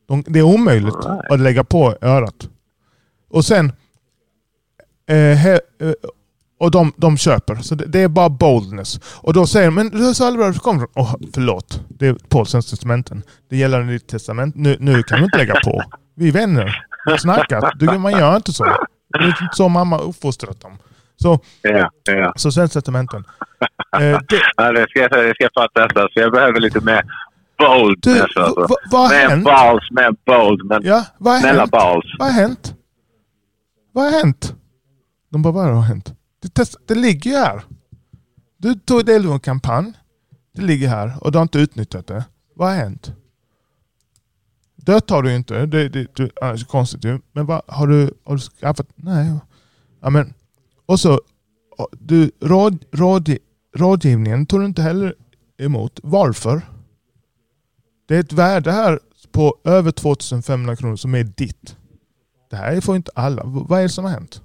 De, 0.07 0.23
det 0.27 0.39
är 0.39 0.43
omöjligt 0.43 0.95
att 1.29 1.39
lägga 1.39 1.63
på 1.63 1.95
örat. 2.01 2.49
Och 3.29 3.45
sen... 3.45 3.71
Eh, 5.09 5.15
he, 5.37 5.53
eh, 5.53 5.93
och 6.59 6.71
de, 6.71 6.93
de 6.97 7.17
köper. 7.17 7.55
Så 7.55 7.75
det, 7.75 7.85
det 7.85 7.99
är 8.01 8.07
bara 8.07 8.29
boldness. 8.29 8.99
Och 9.21 9.33
då 9.33 9.47
säger 9.47 9.67
de, 9.67 9.75
men 9.75 9.89
du 9.89 10.13
sa 10.13 10.27
aldrig 10.27 10.45
var 10.45 10.51
du 10.53 10.59
kommer. 10.59 10.87
Åh, 10.95 11.15
förlåt. 11.33 11.81
Det 11.89 12.07
är 12.07 12.13
Pauls 12.29 12.51
testamenten. 12.51 13.23
Det 13.49 13.57
gäller 13.57 13.83
ditt 13.83 14.07
testament. 14.07 14.55
Nu, 14.55 14.77
nu 14.79 15.03
kan 15.03 15.19
du 15.19 15.25
inte 15.25 15.37
lägga 15.37 15.55
på. 15.63 15.83
Vi 16.15 16.27
är 16.27 16.31
vänner. 16.31 16.85
Vi 17.05 17.11
har 17.11 17.17
snackat. 17.17 17.71
Du, 17.75 17.85
man 17.97 18.11
gör 18.11 18.35
inte 18.35 18.53
så. 18.53 18.63
Det 18.63 19.19
är 19.19 19.27
inte 19.27 19.47
så 19.53 19.69
mamma 19.69 19.99
uppfostrat 19.99 20.61
dem. 20.61 20.77
Så, 21.21 21.39
ja, 21.61 21.89
ja. 22.03 22.33
så 22.35 22.51
Svenska 22.51 22.79
testamenten. 22.81 23.23
Eh, 23.95 23.99
det, 24.29 24.41
Ja, 24.57 24.71
det 24.71 24.85
ska 24.89 24.99
jag 24.99 25.11
det 25.11 25.33
ska 25.35 25.49
jag 25.53 25.73
testa. 25.73 26.01
Så 26.01 26.19
jag 26.19 26.31
behöver 26.31 26.59
lite 26.59 26.79
mer 26.79 27.01
bold. 27.57 27.97
du, 28.01 28.21
alltså. 28.21 28.65
v- 28.69 28.75
vad 28.91 29.09
mer 29.09 29.43
balls, 29.43 29.91
mer 29.91 30.11
bold. 30.25 30.65
Men 30.65 30.81
Ja, 30.83 31.05
vad 31.17 31.39
snälla 31.39 31.67
balls. 31.67 32.05
Vad 32.19 32.27
har 32.27 32.41
hänt? 32.41 32.73
Vad 33.93 34.03
har 34.05 34.11
hänt? 34.11 34.53
De 35.29 35.41
bara, 35.41 35.53
vad 35.53 35.65
har 35.65 35.81
hänt? 35.81 36.13
Det, 36.41 36.53
test, 36.53 36.75
det 36.87 36.95
ligger 36.95 37.31
ju 37.31 37.37
här. 37.37 37.63
Du 38.57 38.75
tog 38.75 39.05
del 39.05 39.27
av 39.27 39.33
en 39.33 39.39
kampanj. 39.39 39.93
Det 40.55 40.61
ligger 40.61 40.87
här 40.87 41.23
och 41.23 41.31
du 41.31 41.37
har 41.37 41.43
inte 41.43 41.59
utnyttjat 41.59 42.07
det. 42.07 42.25
Vad 42.55 42.67
har 42.67 42.75
hänt? 42.75 43.11
Dött 44.75 45.09
har 45.09 45.23
du 45.23 45.29
ju 45.29 45.35
inte. 45.35 45.65
Det, 45.65 45.89
det, 45.89 46.15
det 46.15 46.31
är 46.41 46.65
konstigt 46.65 47.05
ju. 47.05 47.19
Men 47.31 47.45
vad, 47.45 47.61
har, 47.67 47.87
du, 47.87 48.13
har 48.23 48.35
du 48.35 48.41
skaffat? 48.41 48.87
Nej. 48.95 49.39
Ja, 50.01 50.09
men, 50.09 50.33
och 50.85 50.99
så, 50.99 51.21
du, 51.91 52.31
råd, 52.41 52.85
råd, 52.91 53.37
rådgivningen 53.75 54.45
tog 54.45 54.59
du 54.59 54.65
inte 54.65 54.81
heller 54.81 55.15
emot. 55.57 55.99
Varför? 56.03 56.61
Det 58.07 58.15
är 58.15 58.19
ett 58.19 58.33
värde 58.33 58.71
här 58.71 58.99
på 59.31 59.57
över 59.63 59.91
2500 59.91 60.75
kronor 60.75 60.95
som 60.95 61.15
är 61.15 61.23
ditt. 61.23 61.77
Det 62.49 62.55
här 62.55 62.81
får 62.81 62.95
inte 62.95 63.11
alla. 63.15 63.43
Vad 63.45 63.79
är 63.79 63.83
det 63.83 63.89
som 63.89 64.05
har 64.05 64.11
hänt? 64.11 64.41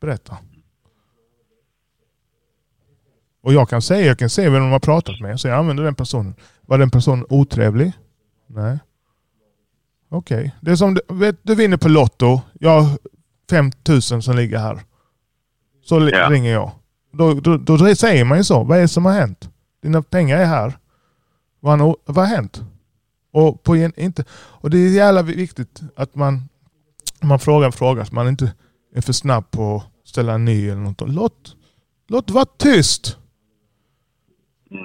Berätta. 0.00 0.38
Och 3.42 3.52
jag 3.52 3.68
kan 3.68 3.82
säga, 3.82 4.06
jag 4.06 4.18
kan 4.18 4.30
se 4.30 4.48
vem 4.50 4.62
de 4.62 4.70
har 4.72 4.78
pratat 4.80 5.20
med. 5.20 5.40
Så 5.40 5.48
jag 5.48 5.58
använder 5.58 5.84
den 5.84 5.94
personen. 5.94 6.34
Var 6.66 6.78
den 6.78 6.90
personen 6.90 7.26
otrevlig? 7.28 7.92
Nej. 8.46 8.78
Okej. 10.08 10.54
Det 10.60 10.70
är 10.70 10.76
som 10.76 10.94
du, 10.94 11.00
vet, 11.08 11.36
du 11.42 11.54
vinner 11.54 11.76
på 11.76 11.88
Lotto. 11.88 12.40
Jag 12.60 12.80
har 12.80 12.98
5000 13.50 14.22
som 14.22 14.36
ligger 14.36 14.58
här. 14.58 14.80
Så 15.84 16.08
Ja. 16.08 16.30
ringer 16.30 16.52
jag. 16.52 16.70
Då, 17.12 17.34
då, 17.34 17.56
då 17.56 17.94
säger 17.94 18.24
man 18.24 18.38
ju 18.38 18.44
så. 18.44 18.64
Vad 18.64 18.78
är 18.78 18.82
det 18.82 18.88
som 18.88 19.04
har 19.04 19.12
hänt? 19.12 19.50
Dina 19.82 20.02
pengar 20.02 20.38
är 20.38 20.44
här. 20.44 20.78
Vad, 21.60 21.80
har- 21.80 21.96
vad 22.04 22.16
har 22.28 22.36
hänt? 22.36 22.62
Och, 23.32 23.62
på 23.62 23.76
inte, 23.76 24.24
och 24.32 24.70
det 24.70 24.78
är 24.78 24.90
jävla 24.90 25.22
viktigt 25.22 25.80
att 25.96 26.14
man, 26.14 26.48
man 27.20 27.38
frågar 27.38 27.66
en 27.66 27.72
fråga 27.72 28.04
så 28.04 28.14
man 28.14 28.28
inte 28.28 28.52
är 28.94 29.00
för 29.00 29.12
snabb 29.12 29.50
på 29.50 29.82
ställa 30.10 30.32
en 30.32 30.44
ny 30.44 30.68
eller 30.68 30.80
något. 30.80 31.02
Låt, 31.06 31.56
låt 32.08 32.30
vara 32.30 32.44
tyst. 32.58 33.16
Mm, 34.70 34.82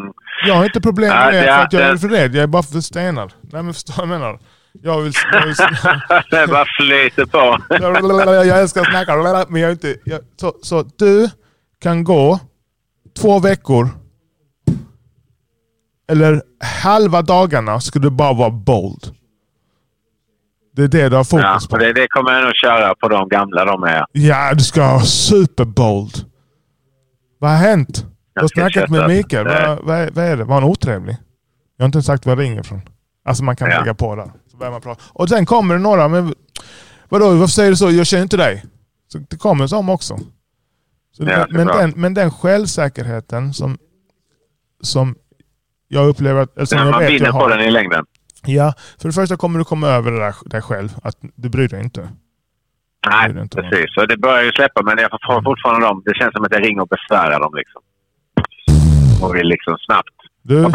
mm. 0.00 0.12
Jag 0.46 0.54
har 0.54 0.64
inte 0.64 0.80
problem 0.80 1.08
med 1.08 1.34
det 1.34 1.42
för 1.42 1.62
att 1.62 1.72
jag 1.72 1.82
är 1.82 1.96
för 1.96 2.08
rädd. 2.08 2.34
Jag 2.34 2.42
är 2.42 2.46
bara 2.46 2.62
för 2.62 2.80
stenad. 2.80 3.32
Nej 3.42 3.62
men 3.62 3.74
förstår 3.74 3.94
vad 3.94 4.02
jag 4.02 4.08
menar? 4.08 4.40
Jag 4.72 5.00
vill... 5.00 5.12
Jag, 5.32 5.46
vill, 5.46 5.54
det 6.30 6.46
bara 6.46 6.66
flyter 6.80 7.26
på. 7.26 7.58
jag 8.48 8.60
älskar 8.60 8.80
att 8.80 8.86
snacka 8.86 9.46
men 9.48 9.60
jag 9.60 9.68
är 9.68 9.72
inte... 9.72 9.96
Jag, 10.04 10.20
så, 10.40 10.54
så 10.62 10.82
du 10.82 11.30
kan 11.80 12.04
gå 12.04 12.40
två 13.18 13.38
veckor 13.38 13.88
eller 16.08 16.42
halva 16.82 17.22
dagarna 17.22 17.80
ska 17.80 17.98
du 17.98 18.10
bara 18.10 18.32
vara 18.32 18.50
bold. 18.50 19.15
Det 20.76 20.82
är 20.82 20.88
det 20.88 21.08
du 21.08 21.16
har 21.16 21.20
Ja, 21.20 21.24
fokus 21.24 21.68
på. 21.68 21.72
och 21.72 21.78
det, 21.78 21.92
det 21.92 22.08
kommer 22.08 22.32
jag 22.32 22.44
nog 22.44 22.54
köra 22.54 22.94
på 22.94 23.08
de 23.08 23.28
gamla 23.28 23.64
de 23.64 23.82
är. 23.82 24.04
Ja, 24.12 24.54
du 24.54 24.60
ska 24.64 24.80
vara 24.80 25.00
superbold. 25.00 26.24
Vad 27.38 27.50
har 27.50 27.56
hänt? 27.58 27.94
Du 28.34 28.40
har 28.40 28.42
Jag 28.42 28.50
snackat 28.50 28.90
med 28.90 28.98
köpa 29.00 29.08
Mikael. 29.08 29.44
det. 29.44 29.66
Vad, 29.66 29.78
vad, 29.86 29.96
är- 29.96 30.10
vad 30.10 30.24
är 30.24 30.36
det? 30.36 30.44
Var 30.44 30.54
han 30.54 30.64
otrevlig? 30.64 31.16
Jag 31.76 31.82
har 31.84 31.86
inte 31.86 32.02
sagt 32.02 32.26
var 32.26 32.32
jag 32.32 32.40
ringer 32.42 32.60
ifrån. 32.60 32.80
Alltså 33.24 33.44
man 33.44 33.56
kan 33.56 33.70
Ja. 33.70 33.78
lägga 33.78 33.94
på 33.94 34.14
där. 34.16 34.30
Så 34.50 34.56
börjar 34.56 34.72
man 34.72 34.80
prata. 34.80 35.02
Och 35.08 35.28
sen 35.28 35.46
kommer 35.46 35.74
det 35.74 35.80
några, 35.80 36.08
men 36.08 36.34
vadå, 37.08 37.30
varför 37.30 37.46
säger 37.52 37.70
du 37.70 37.76
så? 37.76 37.90
Jag 37.90 38.06
känner 38.06 38.22
inte 38.22 38.36
dig. 38.36 38.64
Så 39.12 39.18
det 39.30 39.36
kommer 39.36 39.66
som 39.66 39.88
också. 39.88 40.18
Så 41.16 41.22
det, 41.24 41.32
Ja, 41.32 41.46
men, 41.50 41.66
såklart. 41.66 41.80
den, 41.80 41.92
men 41.96 42.14
den 42.14 42.30
självsäkerheten 42.30 43.52
som, 43.54 43.78
som 44.82 45.14
jag 45.88 46.08
upplever 46.08 46.42
att... 46.42 46.56
Men 46.56 46.66
jag 46.70 46.90
man 46.90 47.00
vinner 47.06 47.26
jag 47.26 47.34
på 47.40 47.48
den 47.48 47.60
i 47.60 47.70
längden. 47.70 48.04
Ja, 48.46 48.74
för 49.00 49.08
det 49.08 49.14
första 49.14 49.36
kommer 49.36 49.58
du 49.58 49.64
komma 49.64 49.88
över 49.88 50.12
det 50.12 50.18
där, 50.18 50.34
dig 50.44 50.62
själv. 50.62 50.88
Att 51.02 51.16
du 51.34 51.48
bryr 51.48 51.68
dig 51.68 51.82
inte. 51.82 52.08
Nej, 53.10 53.32
det 53.32 53.42
inte. 53.42 53.62
precis. 53.62 53.94
Så 53.94 54.06
det 54.06 54.16
börjar 54.16 54.42
ju 54.42 54.52
släppa, 54.52 54.82
men 54.82 54.98
jag 54.98 55.10
får 55.10 55.42
fortfarande 55.42 55.86
dem. 55.86 56.02
Det 56.04 56.14
känns 56.14 56.32
som 56.32 56.44
att 56.44 56.52
jag 56.52 56.66
ringer 56.66 56.82
och 56.82 56.88
besvärar 56.88 57.40
dem. 57.40 57.54
Liksom. 57.54 57.82
Och 59.22 59.36
vill 59.36 59.46
liksom 59.46 59.76
snabbt. 59.78 60.16
Du, 60.42 60.66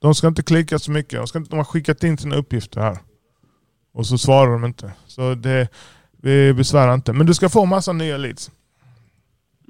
de 0.00 0.14
ska 0.14 0.26
inte 0.26 0.42
klicka 0.42 0.78
så 0.78 0.90
mycket. 0.90 1.18
De, 1.18 1.26
ska 1.26 1.38
inte, 1.38 1.50
de 1.50 1.56
har 1.56 1.64
skickat 1.64 2.04
in 2.04 2.18
sina 2.18 2.36
uppgifter 2.36 2.80
här. 2.80 2.98
Och 3.94 4.06
så 4.06 4.18
svarar 4.18 4.52
de 4.52 4.64
inte. 4.64 4.92
Så 5.06 5.34
det, 5.34 5.68
vi 6.22 6.54
besvärar 6.54 6.94
inte. 6.94 7.12
Men 7.12 7.26
du 7.26 7.34
ska 7.34 7.48
få 7.48 7.64
massa 7.64 7.92
nya 7.92 8.16
leads. 8.16 8.50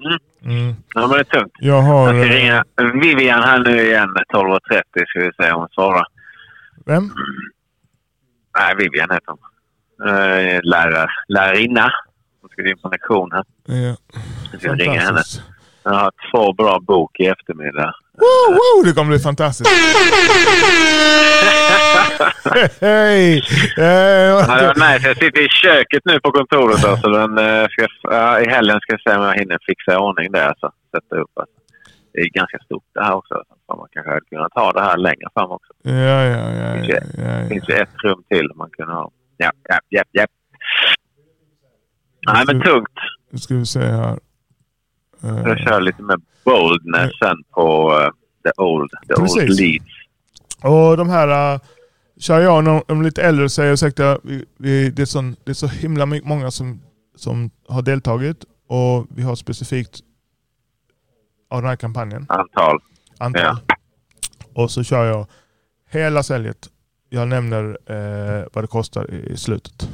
Mm. 0.05 0.19
Mm. 0.57 0.75
Ja, 0.93 1.01
men 1.01 1.09
det 1.09 1.19
är 1.19 1.23
tungt. 1.23 1.53
Jag 1.59 1.81
har... 1.81 2.13
Jag 2.13 2.25
ska 2.25 2.33
eh, 2.33 2.39
ringa 2.39 2.63
Vivian 3.01 3.43
här 3.43 3.59
nu 3.59 3.81
igen 3.81 4.09
12.30 4.33 4.81
ska 5.07 5.19
vi 5.19 5.31
se 5.37 5.51
om 5.51 5.59
hon 5.59 5.69
svarar. 5.69 6.05
Vem? 6.85 7.11
Nej, 8.57 8.75
Vivian 8.77 9.09
heter 9.11 9.27
hon. 9.27 9.39
Eh, 10.09 10.59
Lärar, 10.63 11.11
lärarinna. 11.27 11.91
Hon 12.41 12.49
ska 12.49 12.69
in 12.69 12.77
på 12.77 12.87
en 12.87 12.91
lektion 12.91 13.31
här. 13.31 13.43
Ja. 13.65 13.95
Jag 14.51 14.61
ska 14.61 14.73
ringa 14.73 14.99
henne. 15.01 15.21
Jag 15.83 15.91
har 15.91 16.11
två 16.31 16.53
bra 16.53 16.79
bok 16.79 17.19
i 17.19 17.25
eftermiddag. 17.27 17.93
Woo, 18.13 18.53
woo, 18.53 18.83
det 18.85 18.93
kommer 18.93 19.09
bli 19.09 19.19
fantastiskt. 19.19 19.69
Hej! 22.81 23.43
Det 23.75 24.33
var 24.33 24.93
nice. 24.93 25.07
Jag 25.07 25.17
sitter 25.17 25.41
i 25.41 25.49
köket 25.49 26.01
nu 26.05 26.19
på 26.19 26.31
kontoret. 26.31 26.85
Alltså, 26.85 27.09
men, 27.09 27.37
eh, 27.61 27.67
ska, 27.69 27.87
ja, 28.01 28.39
I 28.39 28.49
helgen 28.49 28.79
ska 28.81 28.93
jag 28.93 29.01
se 29.01 29.17
om 29.19 29.23
jag 29.25 29.35
hinner 29.39 29.57
fixa 29.65 29.93
i 29.93 29.95
ordning 29.95 30.31
det. 30.31 30.47
Alltså. 30.47 30.71
Sätta 30.95 31.15
upp. 31.21 31.29
Alltså. 31.39 31.55
Det 32.13 32.19
är 32.19 32.29
ganska 32.29 32.57
stort 32.59 32.83
det 32.93 33.03
här 33.03 33.13
också. 33.13 33.43
Så 33.67 33.75
man 33.75 33.87
kanske 33.91 34.09
hade 34.11 34.25
kunnat 34.25 34.51
ta 34.51 34.71
det 34.71 34.81
här 34.81 34.97
längre 34.97 35.27
fram 35.33 35.51
också. 35.51 35.73
Ja, 35.81 35.91
ja, 35.91 36.51
ja. 36.53 36.73
Finns 36.75 36.87
ja, 36.89 36.95
ju- 36.95 37.23
ja, 37.23 37.29
Det 37.29 37.41
ja. 37.43 37.49
finns 37.49 37.69
ju 37.69 37.73
ett 37.73 37.89
rum 38.03 38.23
till 38.29 38.51
man 38.55 38.69
kunde 38.69 38.93
ha. 38.93 39.11
Ja, 39.37 39.51
ja, 39.69 39.79
ja, 39.89 40.03
ja. 40.11 40.25
Nej, 42.27 42.43
men 42.47 42.61
tungt. 42.61 42.97
Nu 43.31 43.37
ska 43.39 43.55
vi 43.55 43.65
se 43.65 43.79
här. 43.79 44.19
Eh, 45.23 45.37
Jag 45.45 45.59
kör 45.59 45.81
lite 45.81 46.01
med 46.03 46.21
boldness 46.45 47.11
sen 47.19 47.43
på 47.51 47.91
eh, 48.01 48.09
the 48.43 48.61
old, 48.61 48.89
the 49.07 49.13
old 49.13 49.21
Precis. 49.21 49.59
leads. 49.59 49.85
Och 50.63 50.97
de 50.97 51.09
här 51.09 51.53
uh, 51.55 51.59
kör 52.19 52.39
jag 52.39 52.65
de 52.87 52.99
är 52.99 53.03
lite 53.03 53.23
äldre 53.23 53.49
säger 53.49 53.73
ursäkta, 53.73 54.19
vi, 54.23 54.45
vi, 54.57 54.89
det, 54.89 55.01
är 55.01 55.05
sån, 55.05 55.35
det 55.43 55.51
är 55.51 55.53
så 55.53 55.67
himla 55.67 56.05
många 56.05 56.51
som, 56.51 56.81
som 57.15 57.49
har 57.67 57.81
deltagit 57.81 58.45
och 58.67 59.07
vi 59.09 59.21
har 59.23 59.35
specifikt 59.35 59.99
av 61.51 61.61
den 61.61 61.69
här 61.69 61.75
kampanjen 61.75 62.25
Antal. 62.29 62.79
antal. 63.19 63.41
Ja. 63.43 63.57
Och 64.55 64.71
så 64.71 64.83
kör 64.83 65.05
jag 65.05 65.25
hela 65.91 66.23
säljet. 66.23 66.57
Jag 67.09 67.27
nämner 67.27 67.77
eh, 67.89 68.45
vad 68.53 68.63
det 68.63 68.67
kostar 68.67 69.11
i 69.13 69.37
slutet. 69.37 69.89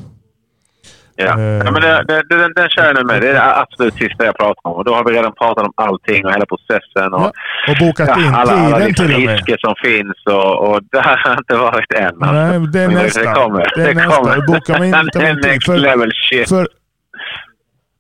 Ja. 1.16 1.26
Eh. 1.40 1.42
ja 1.42 1.72
men 1.72 1.82
det, 1.82 2.04
det, 2.08 2.24
det, 2.30 2.38
den, 2.38 2.54
den 2.56 2.70
kör 2.70 2.86
jag 2.86 2.96
nu 2.96 3.04
med. 3.04 3.22
Det 3.22 3.30
är 3.30 3.34
det 3.34 3.56
absolut 3.56 3.94
sista 3.94 4.26
jag 4.26 4.38
pratar 4.38 4.62
om. 4.70 4.72
Och 4.74 4.86
då 4.86 4.94
har 4.96 5.04
vi 5.04 5.12
redan 5.12 5.34
pratat 5.34 5.66
om 5.68 5.74
allting 5.76 6.26
och 6.26 6.32
hela 6.32 6.46
processen. 6.46 7.14
Och, 7.14 7.22
Ja, 7.22 7.32
Och 7.72 7.78
bokat 7.88 8.18
in 8.18 8.24
Ja, 8.24 8.36
alla, 8.36 8.52
alla 8.54 8.76
tiden 8.78 8.88
liksom 8.88 9.06
till 9.06 9.16
och 9.16 9.22
med. 9.22 9.36
risker 9.36 9.58
som 9.60 9.76
finns 9.84 10.18
och, 10.26 10.70
och 10.70 10.84
det 10.92 11.02
har 11.02 11.38
inte 11.40 11.56
varit 11.56 11.92
än. 11.94 12.06
Alltså. 12.24 12.32
Nej, 12.34 12.68
det 12.74 12.80
är 12.80 12.88
Men 12.88 12.98
nästa. 12.98 13.20
Det 13.20 13.34
kommer. 13.34 13.72
Det 13.76 13.90
är 13.90 13.96
nästa. 13.96 14.42
Bokar 14.48 14.80
man 14.80 14.88
inte 15.06 15.20
det 15.20 15.28
är 15.28 15.36
next 15.54 15.66
För- 15.66 15.78
level 15.78 16.12
shit. 16.30 16.50
För 16.50 16.68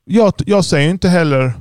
jag, 0.05 0.33
jag 0.45 0.65
säger 0.65 0.89
inte 0.89 1.09
heller 1.09 1.51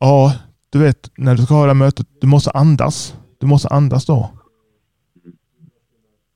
Ja, 0.00 0.34
du 0.70 0.78
vet 0.78 1.10
när 1.16 1.34
du 1.34 1.42
ska 1.42 1.54
ha 1.54 1.62
det 1.62 1.68
här 1.68 1.74
mötet, 1.74 2.06
du 2.20 2.26
måste 2.26 2.50
andas. 2.50 3.14
Du 3.40 3.46
måste 3.46 3.68
andas 3.68 4.06
då. 4.06 4.30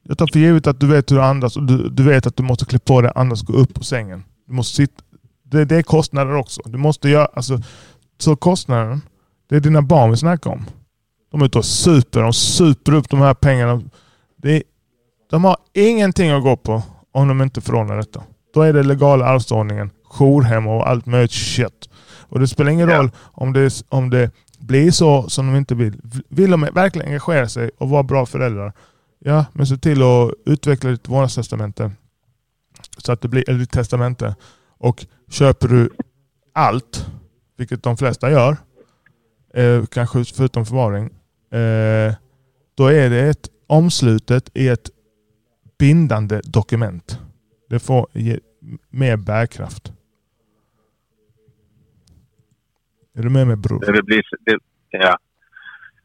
Jag 0.03 0.19
tar 0.19 0.27
för 0.33 0.39
givet 0.39 0.67
att 0.67 0.81
du 0.81 0.87
vet 0.87 1.11
hur 1.11 1.17
du 1.17 1.23
andas 1.23 1.57
och 1.57 1.63
du, 1.63 1.89
du 1.89 2.03
vet 2.03 2.27
att 2.27 2.37
du 2.37 2.43
måste 2.43 2.65
klä 2.65 2.79
på 2.79 3.01
dig 3.01 3.13
andas 3.15 3.43
och 3.43 3.47
gå 3.47 3.53
upp 3.53 3.75
på 3.75 3.85
sängen. 3.85 4.25
Du 4.47 4.53
måste 4.53 4.77
sitta. 4.77 5.03
Det, 5.43 5.65
det 5.65 5.77
är 5.77 5.83
kostnader 5.83 6.35
också. 6.35 6.61
Du 6.65 6.79
måste 6.79 7.09
göra, 7.09 7.27
alltså, 7.27 7.61
så 8.19 8.37
kostnaden, 8.37 9.01
det 9.49 9.57
är 9.57 9.61
dina 9.61 9.83
barn 9.83 10.11
vi 10.11 10.17
snackar 10.17 10.51
om. 10.51 10.65
De 11.31 11.41
är 11.41 11.47
ute 11.47 11.59
och 11.59 11.65
super. 11.65 12.23
De 12.23 12.33
super 12.33 12.93
upp 12.93 13.11
de 13.11 13.21
här 13.21 13.35
pengarna. 13.35 13.83
Det 14.37 14.63
de 15.31 15.45
har 15.45 15.57
ingenting 15.75 16.31
att 16.31 16.43
gå 16.43 16.57
på 16.57 16.83
om 17.13 17.29
de 17.29 17.43
inte 17.43 17.61
förordnar 17.61 17.97
detta. 17.97 18.23
Då 18.55 18.63
är 18.63 18.73
det 18.73 18.83
legala 18.83 19.27
arvsordningen, 19.27 19.91
jourhem 20.05 20.67
och 20.67 20.89
allt 20.89 21.07
möjligt 21.07 21.33
shit. 21.33 21.89
Och 22.29 22.41
det 22.41 22.49
spelar 22.49 22.71
ingen 22.71 22.89
Ja. 22.89 22.99
roll 22.99 23.11
om 23.17 23.53
det, 23.53 23.83
om 23.89 24.11
det 24.11 24.31
blir 24.59 24.91
så 24.91 25.29
som 25.29 25.47
de 25.47 25.57
inte 25.57 25.75
vill. 25.75 26.01
Vill 26.29 26.51
de 26.51 26.61
verkligen 26.61 27.09
engagera 27.09 27.49
sig 27.49 27.71
och 27.79 27.89
vara 27.89 28.03
bra 28.03 28.27
föräldrar, 28.27 28.73
ja, 29.19 29.45
men 29.53 29.67
se 29.67 29.77
till 29.77 30.03
att 30.03 30.31
utveckla 30.45 30.91
ditt 30.91 31.09
vårdnadstestamente. 31.09 31.91
Så 32.97 33.13
att 33.13 33.21
det 33.21 33.29
blir, 33.29 33.51
eller 33.51 33.59
ditt 33.59 33.71
testamente. 33.71 34.37
Och 34.79 35.07
köper 35.31 35.69
du 35.69 35.91
allt, 36.53 37.07
vilket 37.57 37.83
de 37.83 37.97
flesta 37.97 38.31
gör, 38.31 38.57
eh, 39.55 39.85
kanske 39.87 40.25
förutom 40.25 40.67
förvaring, 40.67 41.05
eh, 41.53 42.15
då 42.75 42.87
är 42.87 43.11
det 43.11 43.21
ett 43.29 43.49
omslutet 43.67 44.51
i 44.55 44.69
ett 44.69 44.91
bindande 45.79 46.41
dokument. 46.45 47.19
Det 47.71 47.79
får 47.79 48.07
ge 48.13 48.39
mer 48.91 49.17
bärkraft. 49.17 49.93
Är 53.19 53.23
du 53.23 53.31
med 53.31 53.47
mig 53.47 53.57
bror? 53.57 53.81
Det 53.81 54.03
blir, 54.03 54.23
det, 54.45 54.59
ja. 54.91 55.17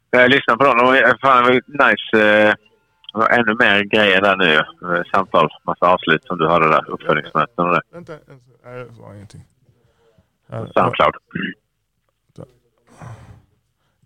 Jag 0.10 0.30
lyssnar 0.32 0.56
på 0.56 0.64
var- 0.64 1.18
Fan, 1.22 1.44
det 1.44 1.62
var 1.68 1.92
nice. 1.92 2.48
eh, 2.48 3.40
ännu 3.40 3.56
mer 3.60 3.84
grejer 3.84 4.22
där 4.22 4.36
nu. 4.38 4.56
eh, 4.56 5.04
Samtal, 5.14 5.50
massa 5.66 5.86
avslut 5.94 6.24
som 6.24 6.38
du 6.38 6.48
hade 6.50 6.68
där. 6.70 6.90
Uppföljningsmöten 6.90 7.66
och 7.66 7.72
det. 7.74 7.82
Vänta, 7.92 8.14
nej, 8.66 8.76
det 8.86 9.02
var 9.02 9.14
ingenting. 9.14 9.42
Här, 10.50 10.72
Soundcloud. 10.76 11.14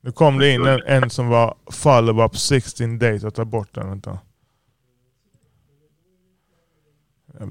nu 0.02 0.12
kom 0.12 0.38
det 0.38 0.50
in 0.54 0.66
en, 0.66 0.82
en 0.86 1.10
som 1.10 1.28
var 1.30 1.56
follow-up 1.72 2.36
16 2.38 3.00
days. 3.00 3.24
Jag 3.24 3.36
tar 3.36 3.46
bort 3.46 3.70
den. 3.74 3.90
Vänta. 3.90 4.20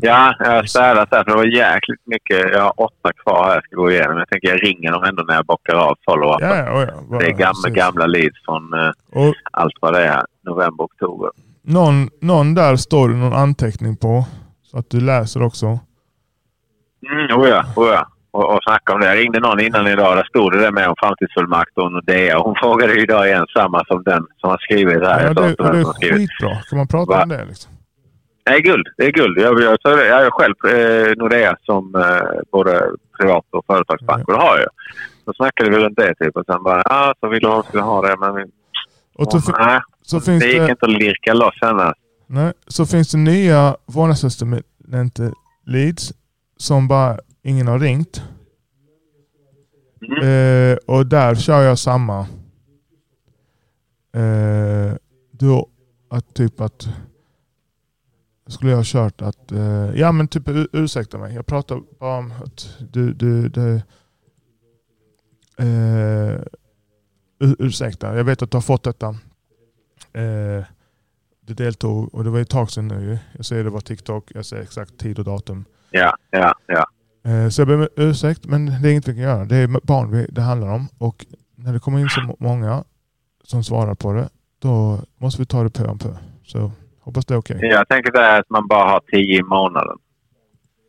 Ja, 0.00 0.34
jag 0.38 0.50
har 0.50 0.62
städat 0.62 1.10
där 1.10 1.24
för 1.24 1.30
det 1.30 1.36
var 1.36 1.44
jäkligt 1.44 2.06
mycket. 2.06 2.50
Jag 2.52 2.62
har 2.62 2.80
åtta 2.80 3.12
kvar 3.22 3.44
här 3.44 3.54
jag 3.54 3.64
ska 3.64 3.76
gå 3.76 3.90
igenom. 3.90 4.18
Jag 4.18 4.28
tänker 4.28 4.48
jag 4.48 4.62
ringer 4.64 4.92
dem 4.92 5.04
ändå 5.04 5.22
när 5.22 5.34
jag 5.34 5.46
bockar 5.46 5.74
av 5.74 5.96
follow-up. 6.08 6.40
Ja, 6.40 6.56
ja, 6.56 6.80
ja, 6.82 6.92
bara- 7.10 7.18
det 7.20 7.26
är 7.26 7.30
gamla, 7.30 7.46
precis. 7.64 7.74
gamla 7.76 8.06
leads 8.06 8.44
från 8.44 8.74
eh, 8.74 8.90
Och 9.12 9.34
allt 9.52 9.74
vad 9.80 9.92
det 9.92 10.04
är. 10.06 10.22
November, 10.44 10.84
oktober. 10.84 11.30
någon, 11.62 12.08
någon 12.20 12.54
där 12.54 12.76
står 12.76 13.08
det 13.08 13.14
någon 13.14 13.32
anteckning 13.32 13.96
på. 13.96 14.24
Så 14.62 14.78
att 14.78 14.90
du 14.90 15.00
läser 15.00 15.42
också. 15.42 15.66
Mm, 15.66 17.40
oh 17.40 17.48
ja, 17.48 17.64
oh 17.76 17.88
ja. 17.88 18.06
Och, 18.30 18.54
och 18.54 18.58
snacka 18.62 18.94
om 18.94 19.00
det. 19.00 19.06
Jag 19.06 19.18
ringde 19.18 19.40
någon 19.40 19.60
innan 19.60 19.86
idag. 19.86 20.16
Där 20.16 20.24
stod 20.24 20.52
det 20.52 20.60
där 20.60 20.72
med 20.72 20.88
om 20.88 20.94
framtidsfullmakt 20.98 21.78
och 21.78 21.92
Nordea. 21.92 22.38
Hon 22.38 22.54
frågade 22.62 23.00
idag 23.00 23.26
igen 23.28 23.46
samma 23.56 23.84
som 23.84 24.02
den 24.02 24.26
som 24.36 24.50
har 24.50 24.58
skrivit 24.58 25.02
här. 25.02 25.24
Ja, 25.24 25.34
det, 25.34 25.54
det 25.54 25.78
är 26.08 26.12
skitbra. 26.16 26.56
Kan 26.70 26.78
man 26.78 26.88
prata 26.88 27.12
Va? 27.12 27.22
om 27.22 27.28
det? 27.28 27.44
Liksom? 27.44 27.72
Är 28.50 28.58
guld. 28.60 28.86
Det 28.96 29.04
är 29.04 29.10
guld. 29.12 29.38
Jag, 29.38 29.60
jag, 29.62 29.78
jag, 29.82 30.06
jag 30.06 30.24
har 30.24 30.30
själv 30.30 30.54
eh, 30.76 31.16
Nordea 31.16 31.56
som 31.62 31.94
eh, 31.94 32.40
både 32.52 32.90
privat 33.18 33.44
och 33.50 33.66
företagsbank. 33.66 34.28
Och 34.28 34.34
det 34.34 34.40
har 34.40 34.58
jag. 34.58 34.68
Då 35.24 35.32
snackade 35.32 35.70
vi 35.70 35.76
runt 35.78 35.96
det 35.96 36.14
typ. 36.14 36.36
Och 36.36 36.44
sen 36.46 36.62
bara, 36.62 36.82
ja, 36.84 37.14
så 37.20 37.28
ville 37.28 37.48
hon 37.48 37.62
skulle 37.62 37.82
ha 37.82 38.02
det. 38.02 38.16
Men 38.20 38.34
vi, 38.34 38.44
Och 39.14 39.32
så, 39.32 39.40
fi- 39.40 39.52
nej, 39.58 39.80
så, 40.02 40.20
finns 40.20 40.42
det 40.42 40.48
gick 40.48 40.58
det, 40.58 40.70
inte 40.70 40.86
att 40.86 40.92
lirka 40.92 41.34
loss 41.34 41.54
henne. 41.60 41.92
nej, 42.26 42.52
så 42.66 42.86
finns 42.86 43.10
det 43.12 43.18
nya 43.18 43.76
vårdnadstestamente 43.86 45.32
leads 45.66 46.12
som 46.56 46.88
bara 46.88 47.18
ingen 47.42 47.68
har 47.68 47.78
ringt. 47.78 48.22
Mm. 50.08 50.72
Eh, 50.72 50.76
och 50.86 51.06
där 51.06 51.34
kör 51.34 51.62
jag 51.62 51.78
samma. 51.78 52.20
Eh, 54.14 54.94
då 55.30 55.68
att 56.10 56.34
typ 56.34 56.60
att 56.60 56.88
skulle 58.46 58.70
jag 58.70 58.78
ha 58.78 58.84
kört 58.86 59.22
att, 59.22 59.52
eh, 59.52 59.90
ja 59.94 60.12
men 60.12 60.28
typ 60.28 60.48
ur- 60.48 60.68
ursäkta 60.72 61.18
mig. 61.18 61.34
Jag 61.34 61.46
pratar 61.46 61.80
bara 62.00 62.18
om 62.18 62.32
att 62.44 62.76
du, 62.92 63.12
du, 63.14 63.48
du 63.48 63.74
eh, 65.58 66.40
ur- 67.40 67.56
ursäkta. 67.58 68.16
Jag 68.16 68.24
vet 68.24 68.42
att 68.42 68.50
du 68.50 68.56
har 68.56 68.62
fått 68.62 68.82
detta. 68.82 69.08
Eh, 70.12 70.64
du 71.40 71.54
deltog 71.54 72.14
och 72.14 72.24
det 72.24 72.30
var 72.30 72.40
ett 72.40 72.50
tag 72.50 72.70
sedan 72.70 72.88
nu. 72.88 73.18
Jag 73.36 73.44
säger 73.46 73.64
det 73.64 73.70
var 73.70 73.80
TikTok, 73.80 74.30
jag 74.34 74.46
säger 74.46 74.62
exakt 74.62 74.98
tid 74.98 75.18
och 75.18 75.24
datum. 75.24 75.64
Ja, 75.90 76.16
ja, 76.30 76.54
ja. 76.66 76.86
Eh, 77.30 77.48
Så 77.48 77.60
jag 77.60 77.68
ber 77.68 77.76
om 77.78 77.88
ursäkt, 77.96 78.44
men 78.46 78.66
det 78.66 78.88
är 78.88 78.92
inget 78.92 79.08
vi 79.08 79.12
kan 79.12 79.22
göra. 79.22 79.44
Det 79.44 79.56
är 79.56 79.86
barn 79.86 80.26
det 80.30 80.40
handlar 80.42 80.68
om. 80.68 80.88
Och 80.98 81.26
när 81.54 81.72
det 81.72 81.78
kommer 81.80 81.98
in 81.98 82.08
så 82.08 82.20
må- 82.20 82.36
många 82.38 82.84
som 83.44 83.64
svarar 83.64 83.94
på 83.94 84.12
det, 84.12 84.28
då 84.58 85.00
måste 85.16 85.42
vi 85.42 85.46
ta 85.46 85.62
det 85.62 85.70
på 85.70 85.84
en 85.90 85.98
på. 85.98 86.16
Så 86.44 86.72
hoppas 87.06 87.26
det 87.26 87.34
är 87.34 87.38
okej. 87.38 87.58
Jag 87.62 87.88
tänker 87.88 88.12
det 88.12 88.20
är 88.20 88.40
att 88.40 88.50
man 88.50 88.68
bara 88.68 88.90
har 88.90 89.00
tio 89.10 89.38
i 89.38 89.42
månaden. 89.42 89.96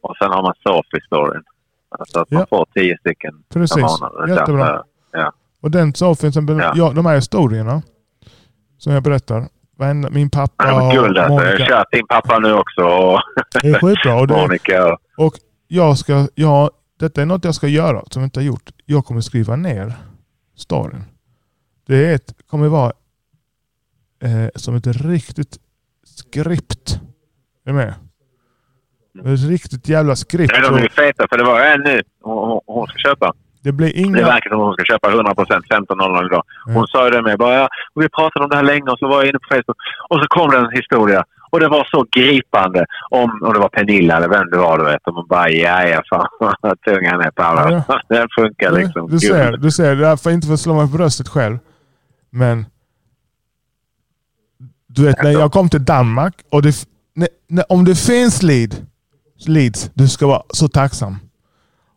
Och 0.01 0.15
sen 0.17 0.31
har 0.31 0.41
man 0.41 0.53
Sophie-storyn. 0.63 1.43
Alltså 1.89 2.19
att 2.19 2.31
man 2.31 2.39
Ja. 2.39 2.45
får 2.49 2.67
tio 2.73 2.97
stycken 2.97 3.43
Precis. 3.53 3.75
per 3.75 3.81
månad. 3.81 4.29
Jättebra. 4.29 4.65
Därför- 4.65 4.83
Ja. 5.11 5.31
Och 5.61 5.71
den 5.71 5.93
Sofien 5.95 6.33
som 6.33 6.47
Ja. 6.59 6.73
ja. 6.75 6.91
de 6.95 7.05
här 7.05 7.15
historierna 7.15 7.81
som 8.77 8.93
jag 8.93 9.03
berättar. 9.03 9.47
Min 10.11 10.29
pappa 10.29 10.67
Ja, 10.67 10.77
men 10.77 10.95
guld 10.95 11.17
alltså. 11.17 11.33
Jag 11.33 11.39
har 11.39 11.45
Monica. 11.45 11.65
kört 11.65 11.91
din 11.91 12.07
pappa 12.07 12.39
nu 12.39 12.53
också 12.53 12.81
och 12.81 13.19
Det 13.61 13.67
är 13.67 13.79
skitbra. 13.79 14.15
Och, 14.19 14.27
det, 14.27 14.33
Monica. 14.33 14.93
Och, 14.93 15.25
och 15.25 15.33
jag 15.67 15.97
ska, 15.97 16.27
ja, 16.35 16.71
detta 16.99 17.21
är 17.21 17.25
något 17.25 17.45
jag 17.45 17.55
ska 17.55 17.67
göra 17.67 18.03
som 18.11 18.21
jag 18.21 18.27
inte 18.27 18.39
har 18.39 18.45
gjort. 18.45 18.69
Jag 18.85 19.05
kommer 19.05 19.21
skriva 19.21 19.55
ner 19.55 19.93
storyn. 20.55 21.03
Det 21.87 22.05
är 22.11 22.15
ett, 22.15 22.33
kommer 22.47 22.67
vara 22.67 22.91
eh, 24.23 24.47
som 24.55 24.75
ett 24.75 24.87
riktigt 24.87 25.57
skript. 26.17 26.99
Är 27.65 27.71
du 27.71 27.73
med? 27.73 27.93
Ett 29.25 29.49
riktigt 29.49 29.89
jävla 29.89 30.15
skript. 30.15 30.53
Nej, 30.53 30.61
de 30.61 30.75
är 30.75 30.89
feta 30.89 31.25
för 31.29 31.37
det 31.37 31.43
var 31.43 31.59
en 31.61 31.81
nu. 31.81 32.01
Hon, 32.21 32.61
hon- 32.65 32.87
ska 32.87 32.97
köpa. 32.97 33.33
Det 33.63 33.71
blir 33.71 33.87
Det 33.93 33.99
inga... 33.99 34.25
verkar 34.25 34.49
som 34.49 34.59
hon 34.59 34.73
ska 34.73 34.83
köpa 34.85 35.09
100 35.11 35.35
procent 35.35 35.65
15.00 35.65 36.25
idag. 36.25 36.43
Hon 36.65 36.73
Ja. 36.75 36.85
sa 36.91 37.05
ju 37.05 37.11
det 37.11 37.21
med. 37.21 37.37
Bara, 37.39 37.53
ja, 37.53 37.69
och 37.93 38.01
vi 38.03 38.09
pratade 38.09 38.43
om 38.45 38.49
det 38.49 38.55
här 38.55 38.63
länge 38.63 38.91
och 38.91 38.99
så 38.99 39.07
var 39.07 39.15
jag 39.17 39.29
inne 39.29 39.39
på 39.39 39.47
Facebook. 39.55 39.77
Och 40.09 40.19
så 40.21 40.27
kom 40.27 40.51
det 40.51 40.57
en 40.57 40.71
historia. 40.71 41.23
Och 41.51 41.59
det 41.59 41.67
var 41.67 41.83
så 41.91 42.05
gripande. 42.11 42.85
Om, 43.09 43.41
om 43.43 43.53
det 43.53 43.59
var 43.59 43.69
Pernilla 43.69 44.17
eller 44.17 44.29
vem 44.29 44.49
det 44.49 44.57
var 44.57 44.77
du 44.77 44.83
vet. 44.85 45.07
Och 45.07 45.13
man 45.13 45.27
bara 45.27 45.49
ja, 45.49 45.83
ja 45.87 46.01
fan 46.09 46.27
vad 46.61 46.81
tung 46.81 47.05
han 47.07 47.21
är 47.21 47.31
Paolo. 47.31 47.81
Den 48.09 48.27
funkar 48.39 48.71
liksom. 48.71 49.09
Du 49.09 49.19
ser, 49.19 49.57
du 49.57 49.71
ser. 49.71 49.95
Det 49.95 50.07
är 50.07 50.15
för 50.17 50.31
inte 50.31 50.47
för 50.47 50.53
att 50.53 50.59
slå 50.59 50.73
mig 50.73 50.91
på 50.91 50.97
bröstet 50.97 51.27
själv. 51.27 51.57
Men 52.29 52.65
du 54.97 55.03
vet 55.03 55.23
när 55.23 55.31
jag 55.31 55.51
kom 55.51 55.69
till 55.69 55.85
Danmark 55.85 56.35
och 56.51 56.61
det, 56.61 56.87
när, 57.15 57.29
när, 57.47 57.71
om 57.71 57.85
det 57.85 57.95
finns 57.95 58.43
lead, 58.43 58.75
leads, 59.45 59.91
du 59.93 60.07
ska 60.07 60.27
vara 60.27 60.43
så 60.49 60.67
tacksam. 60.67 61.17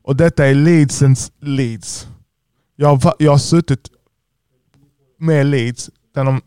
Och 0.02 0.16
detta 0.16 0.46
är 0.46 0.54
leadsens 0.54 1.32
leads. 1.40 2.08
Jag, 2.76 3.02
jag 3.18 3.30
har 3.30 3.38
suttit 3.38 3.88
med 5.18 5.46
leads 5.46 5.90
där 6.14 6.24
de 6.24 6.40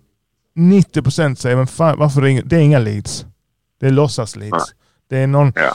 90% 0.55 1.35
säger 1.35 1.55
men 1.55 1.67
fan, 1.67 1.99
varför 1.99 2.21
ringer 2.21 2.43
Det 2.43 2.55
är 2.55 2.59
inga 2.59 2.79
leads. 2.79 3.25
Det 3.79 3.87
är 3.87 3.91
låtsas 3.91 4.35
leads. 4.35 4.73
Det 5.09 5.17
är 5.17 5.27
någon 5.27 5.53
Ja. 5.55 5.73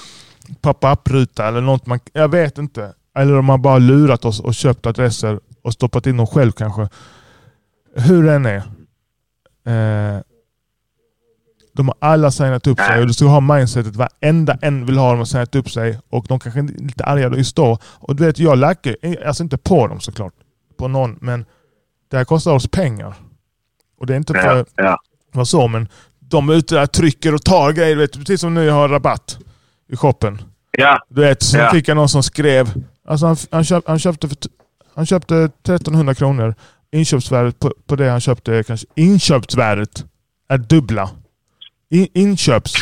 pop-up-ruta 0.60 1.48
eller 1.48 1.60
något 1.60 1.86
man... 1.86 2.00
Jag 2.12 2.28
vet 2.28 2.58
inte. 2.58 2.94
Eller 3.14 3.38
om 3.38 3.44
man 3.44 3.62
bara 3.62 3.78
lurat 3.78 4.24
oss 4.24 4.40
och 4.40 4.54
köpt 4.54 4.86
adresser 4.86 5.40
och 5.62 5.72
stoppat 5.72 6.06
in 6.06 6.16
dem 6.16 6.26
själv 6.26 6.52
kanske. 6.52 6.88
Hur 7.94 8.22
den 8.22 8.46
är. 8.46 8.56
Eh, 9.66 10.20
de 11.78 11.88
har 11.88 11.96
alla 12.00 12.30
signat 12.30 12.66
upp 12.66 12.80
sig 12.80 13.00
och 13.00 13.06
du 13.06 13.12
ska 13.12 13.24
ha 13.24 13.40
mindsetet. 13.40 13.96
Varenda 13.96 14.58
en 14.60 14.86
vill 14.86 14.98
ha 14.98 15.10
dem 15.12 15.20
att 15.22 15.28
signat 15.28 15.54
upp 15.54 15.70
sig 15.70 15.98
och 16.10 16.26
de 16.28 16.40
kanske 16.40 16.60
är 16.60 16.64
lite 16.64 17.04
arga 17.04 17.28
just 17.36 17.56
då. 17.56 17.78
Och 17.84 18.16
du 18.16 18.26
vet, 18.26 18.38
jag 18.38 18.58
lackar 18.58 18.96
alltså 19.26 19.42
inte 19.42 19.58
på 19.58 19.86
dem 19.86 20.00
såklart. 20.00 20.32
På 20.78 20.88
någon, 20.88 21.18
men 21.20 21.44
det 22.10 22.16
här 22.16 22.24
kostar 22.24 22.52
oss 22.52 22.68
pengar. 22.68 23.14
Och 24.00 24.06
det 24.06 24.12
är 24.12 24.16
inte 24.16 24.32
för 24.32 24.56
Ja, 24.56 24.64
ja. 24.76 24.98
vara 25.32 25.44
så, 25.44 25.68
men 25.68 25.88
de 26.20 26.48
är 26.48 26.54
ute 26.54 26.74
där 26.74 26.86
trycker 26.86 27.34
och 27.34 27.42
tar 27.44 27.72
grejer. 27.72 27.94
du 27.96 28.00
Vet, 28.00 28.12
precis 28.12 28.40
som 28.40 28.54
nu 28.54 28.64
jag 28.64 28.74
har 28.74 28.88
rabatt 28.88 29.38
i 29.92 29.96
shoppen. 29.96 30.42
ja. 30.70 30.98
Du 31.08 31.20
vet, 31.20 31.42
så 31.42 31.56
Ja. 31.58 31.70
fick 31.70 31.88
jag 31.88 31.94
någon 31.96 32.08
som 32.08 32.22
skrev. 32.22 32.72
Alltså 33.08 33.26
han, 33.26 33.36
han, 33.50 33.64
köp, 33.64 33.84
han, 33.88 33.98
köpte, 33.98 34.28
för, 34.28 34.36
han 34.94 35.06
köpte 35.06 35.36
1300 35.36 36.14
kronor. 36.14 36.54
Inköpsvärdet 36.92 37.58
på, 37.58 37.72
på 37.86 37.96
det 37.96 38.10
han 38.10 38.20
köpte 38.20 38.62
kanske... 38.66 38.86
Inköpsvärdet 38.94 40.04
är 40.48 40.58
dubbla. 40.58 41.10
In, 41.90 42.06
inköps... 42.14 42.74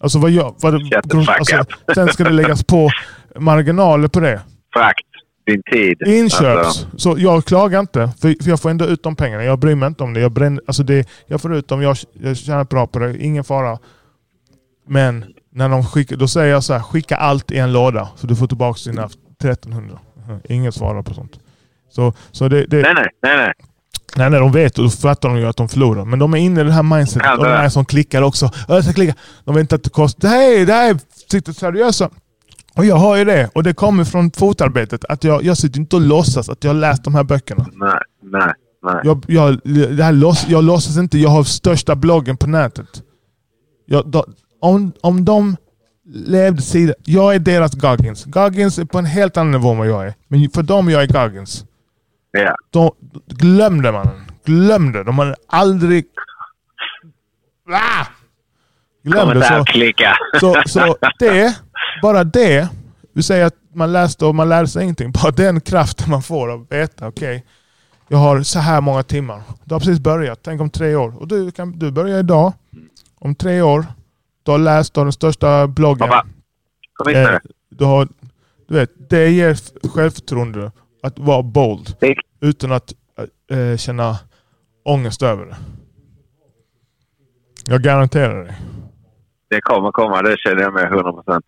Alltså 0.00 0.18
vad 0.18 0.30
jag... 0.30 0.54
Vad, 0.60 0.74
alltså, 0.74 1.64
sen 1.94 2.08
ska 2.08 2.24
det 2.24 2.30
läggas 2.30 2.64
på 2.64 2.90
marginaler 3.36 4.08
på 4.08 4.20
det. 4.20 4.40
Frakt. 4.72 5.06
Din 5.46 5.62
tid. 5.72 6.02
Inköps. 6.06 6.66
Alltså, 6.66 6.86
Så 6.96 7.14
jag 7.18 7.44
klagar 7.44 7.80
inte. 7.80 8.10
För, 8.20 8.42
för 8.42 8.50
jag 8.50 8.60
får 8.60 8.70
ändå 8.70 8.84
ut 8.84 9.02
de 9.02 9.16
pengarna. 9.16 9.44
Jag 9.44 9.58
bryr 9.58 9.74
mig 9.74 9.86
inte 9.86 10.04
om 10.04 10.14
det. 10.14 10.20
Jag, 10.20 10.32
bränner, 10.32 10.62
alltså 10.66 10.82
det, 10.82 11.08
jag 11.26 11.42
får 11.42 11.54
ut 11.54 11.68
dem. 11.68 11.82
Jag, 11.82 11.96
jag 12.12 12.36
tjänar 12.36 12.64
bra 12.64 12.86
på 12.86 12.98
det. 12.98 13.18
Ingen 13.18 13.44
fara. 13.44 13.78
Men 14.86 15.24
när 15.52 15.68
de 15.68 15.84
skickar, 15.84 16.16
då 16.16 16.28
säger 16.28 16.52
jag 16.52 16.64
så 16.64 16.72
här. 16.72 16.80
Skicka 16.80 17.16
allt 17.16 17.50
i 17.50 17.58
en 17.58 17.72
låda. 17.72 18.08
Så 18.16 18.26
du 18.26 18.36
får 18.36 18.46
tillbaka 18.46 18.90
dina 18.90 19.04
1300. 19.04 19.98
Mhm. 20.26 20.40
Ingen 20.48 20.72
svarar 20.72 21.02
på 21.02 21.14
sånt. 21.14 21.38
Så, 21.90 22.12
så 22.30 22.48
det, 22.48 22.66
det, 22.66 22.82
nej, 22.82 22.94
nej, 22.94 23.06
nej, 23.22 23.36
nej. 23.36 23.52
Nej, 24.16 24.30
nej, 24.30 24.40
de 24.40 24.52
vet 24.52 24.78
och 24.78 24.84
då 24.84 24.90
fattar 24.90 25.28
de 25.28 25.38
ju 25.38 25.46
att 25.46 25.56
de 25.56 25.68
förlorar. 25.68 26.04
Men 26.04 26.18
de 26.18 26.34
är 26.34 26.38
inne 26.38 26.60
i 26.60 26.64
det 26.64 26.72
här 26.72 26.82
mindsetet. 26.82 27.22
Ja, 27.26 27.36
Och 27.38 27.44
de 27.44 27.50
det- 27.50 27.56
här 27.56 27.68
som 27.68 27.84
klickar 27.84 28.22
också. 28.22 28.50
Jag 28.68 28.84
ska 28.84 28.92
klicka. 28.92 29.14
De 29.44 29.54
vet 29.54 29.60
inte 29.60 29.74
att 29.74 29.84
det 29.84 29.90
kostar. 29.90 30.28
Det 30.28 30.34
är, 30.36 30.66
det 30.66 30.72
här 30.72 30.90
är 30.90 30.98
sitter 31.30 31.52
seriösa. 31.52 32.10
Och 32.76 32.84
jag 32.84 32.96
har 32.96 33.16
ju 33.16 33.24
det. 33.24 33.50
Och 33.54 33.62
det 33.62 33.74
kommer 33.74 34.04
från 34.04 34.30
fotarbetet. 34.30 35.04
Att 35.04 35.24
jag, 35.24 35.42
jag 35.44 35.56
sitter 35.56 35.80
inte 35.80 35.96
och 35.96 36.02
låtsas 36.02 36.48
att 36.48 36.64
jag 36.64 36.68
har 36.70 36.74
läst 36.80 37.04
de 37.04 37.14
här 37.14 37.24
böckerna. 37.24 37.66
Nej, 37.72 37.90
nej, 38.22 38.52
nej. 38.84 38.94
Jag, 39.04 39.24
jag, 39.28 39.60
det 39.96 40.04
här 40.04 40.12
låts, 40.12 40.48
jag 40.48 40.64
låtsas 40.64 40.96
inte. 40.96 41.18
Jag 41.18 41.30
har 41.30 41.44
största 41.44 41.96
bloggen 41.96 42.36
på 42.36 42.46
nätet. 42.46 43.02
Jag, 43.86 44.06
då, 44.10 44.26
om, 44.60 44.92
om 45.00 45.24
de 45.24 45.56
levde 46.14 46.62
sida... 46.62 46.94
Jag 47.04 47.34
är 47.34 47.38
deras 47.38 47.74
Goggins. 47.74 48.24
Goggins 48.24 48.78
är 48.78 48.84
på 48.84 48.98
en 48.98 49.04
helt 49.04 49.36
annan 49.36 49.50
nivå 49.50 49.70
än 49.70 49.78
vad 49.78 49.88
jag 49.88 50.06
är. 50.06 50.14
Men 50.28 50.50
för 50.50 50.62
dem 50.62 50.90
jag 50.90 51.02
är 51.02 51.06
Goggins. 51.28 51.64
Ja. 52.30 52.56
De, 52.70 52.94
glöm 53.26 53.82
det 53.82 53.92
mannen. 53.92 54.26
Glöm 54.44 54.92
det. 54.92 55.04
De 55.04 55.18
hade 55.18 55.34
aldrig... 55.46 56.04
Ah! 57.72 58.06
Glöm 59.02 59.20
Kommer 59.20 59.34
det. 59.34 59.44
Så, 59.44 59.64
klicka. 59.64 60.16
så, 60.40 60.62
så 60.66 60.96
det, 61.18 61.56
bara 62.02 62.24
det. 62.24 62.68
Vi 63.12 63.22
säger 63.22 63.46
att 63.46 63.56
man 63.74 63.92
läste 63.92 64.26
och 64.26 64.34
man 64.34 64.48
lärde 64.48 64.68
sig 64.68 64.82
ingenting. 64.82 65.12
Bara 65.12 65.30
den 65.30 65.60
kraften 65.60 66.10
man 66.10 66.22
får 66.22 66.50
av 66.52 66.62
att 66.62 66.72
veta. 66.72 67.08
Okej, 67.08 67.44
jag 68.08 68.18
har 68.18 68.42
så 68.42 68.58
här 68.58 68.80
många 68.80 69.02
timmar. 69.02 69.42
Du 69.64 69.74
har 69.74 69.80
precis 69.80 70.00
börjat. 70.00 70.40
Tänk 70.42 70.60
om 70.60 70.70
tre 70.70 70.94
år. 70.94 71.20
Och 71.20 71.28
du, 71.28 71.50
kan, 71.50 71.78
du 71.78 71.90
börjar 71.90 72.18
idag. 72.18 72.52
Om 73.18 73.34
tre 73.34 73.62
år. 73.62 73.86
Du 74.42 74.50
har 74.50 74.58
läst 74.58 74.98
av 74.98 75.04
den 75.04 75.12
största 75.12 75.66
bloggen. 75.66 76.08
Pappa, 76.08 76.26
kom 76.92 77.08
hit 77.08 77.16
Eh, 77.16 77.38
du, 77.70 77.84
har, 77.84 78.08
du 78.68 78.74
vet, 78.74 79.10
det 79.10 79.28
ger 79.30 79.56
självförtroende 79.88 80.72
att 81.02 81.18
vara 81.18 81.42
bold 81.42 81.94
utan 82.40 82.72
att 82.72 82.92
eh, 83.50 83.76
känna 83.76 84.16
ångest 84.84 85.22
över 85.22 85.46
det. 85.46 85.56
Jag 87.66 87.82
garanterar 87.82 88.44
dig. 88.44 88.54
Det 89.50 89.60
kommer 89.60 89.92
komma, 89.92 90.22
det 90.22 90.36
känner 90.38 90.62
jag 90.62 90.72
med 90.74 90.84
100 90.84 91.12
procent. 91.12 91.44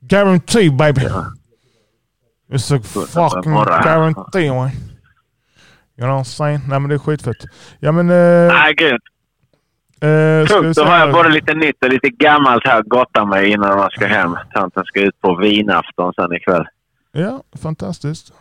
Guarantee 0.00 0.70
baby. 0.70 1.00
It's 2.50 2.76
a 2.76 2.80
fucking 2.82 3.52
guarantee 3.82 4.50
man. 4.50 4.70
You 5.96 6.06
know 6.06 6.16
what 6.16 6.26
I'm 6.26 6.30
saying? 6.36 6.60
Nej 6.68 6.80
men 6.80 6.88
det 6.88 6.94
är 6.94 6.98
skitfett. 6.98 7.36
Ja 7.80 7.92
men... 7.92 8.10
Eh, 8.10 8.52
Nej, 8.54 8.74
grymt. 8.74 9.02
eh, 10.00 10.46
Tungt. 10.48 10.76
Då 10.76 10.84
har 10.84 10.98
jag 10.98 11.12
både 11.12 11.28
lite 11.28 11.54
nytt 11.54 11.84
och 11.84 11.90
lite 11.90 12.08
gammalt 12.08 12.66
här 12.66 12.78
att 12.80 12.86
gotta 12.88 13.24
mig 13.24 13.50
innan 13.50 13.76
man 13.76 13.90
ska 13.90 14.06
hem. 14.06 14.36
Tanten 14.54 14.84
ska 14.84 15.00
ut 15.00 15.20
på 15.20 15.34
vinafton 15.36 16.12
sen 16.14 16.32
ikväll. 16.32 16.66
Ja, 17.12 17.42
fantastiskt. 17.62 18.32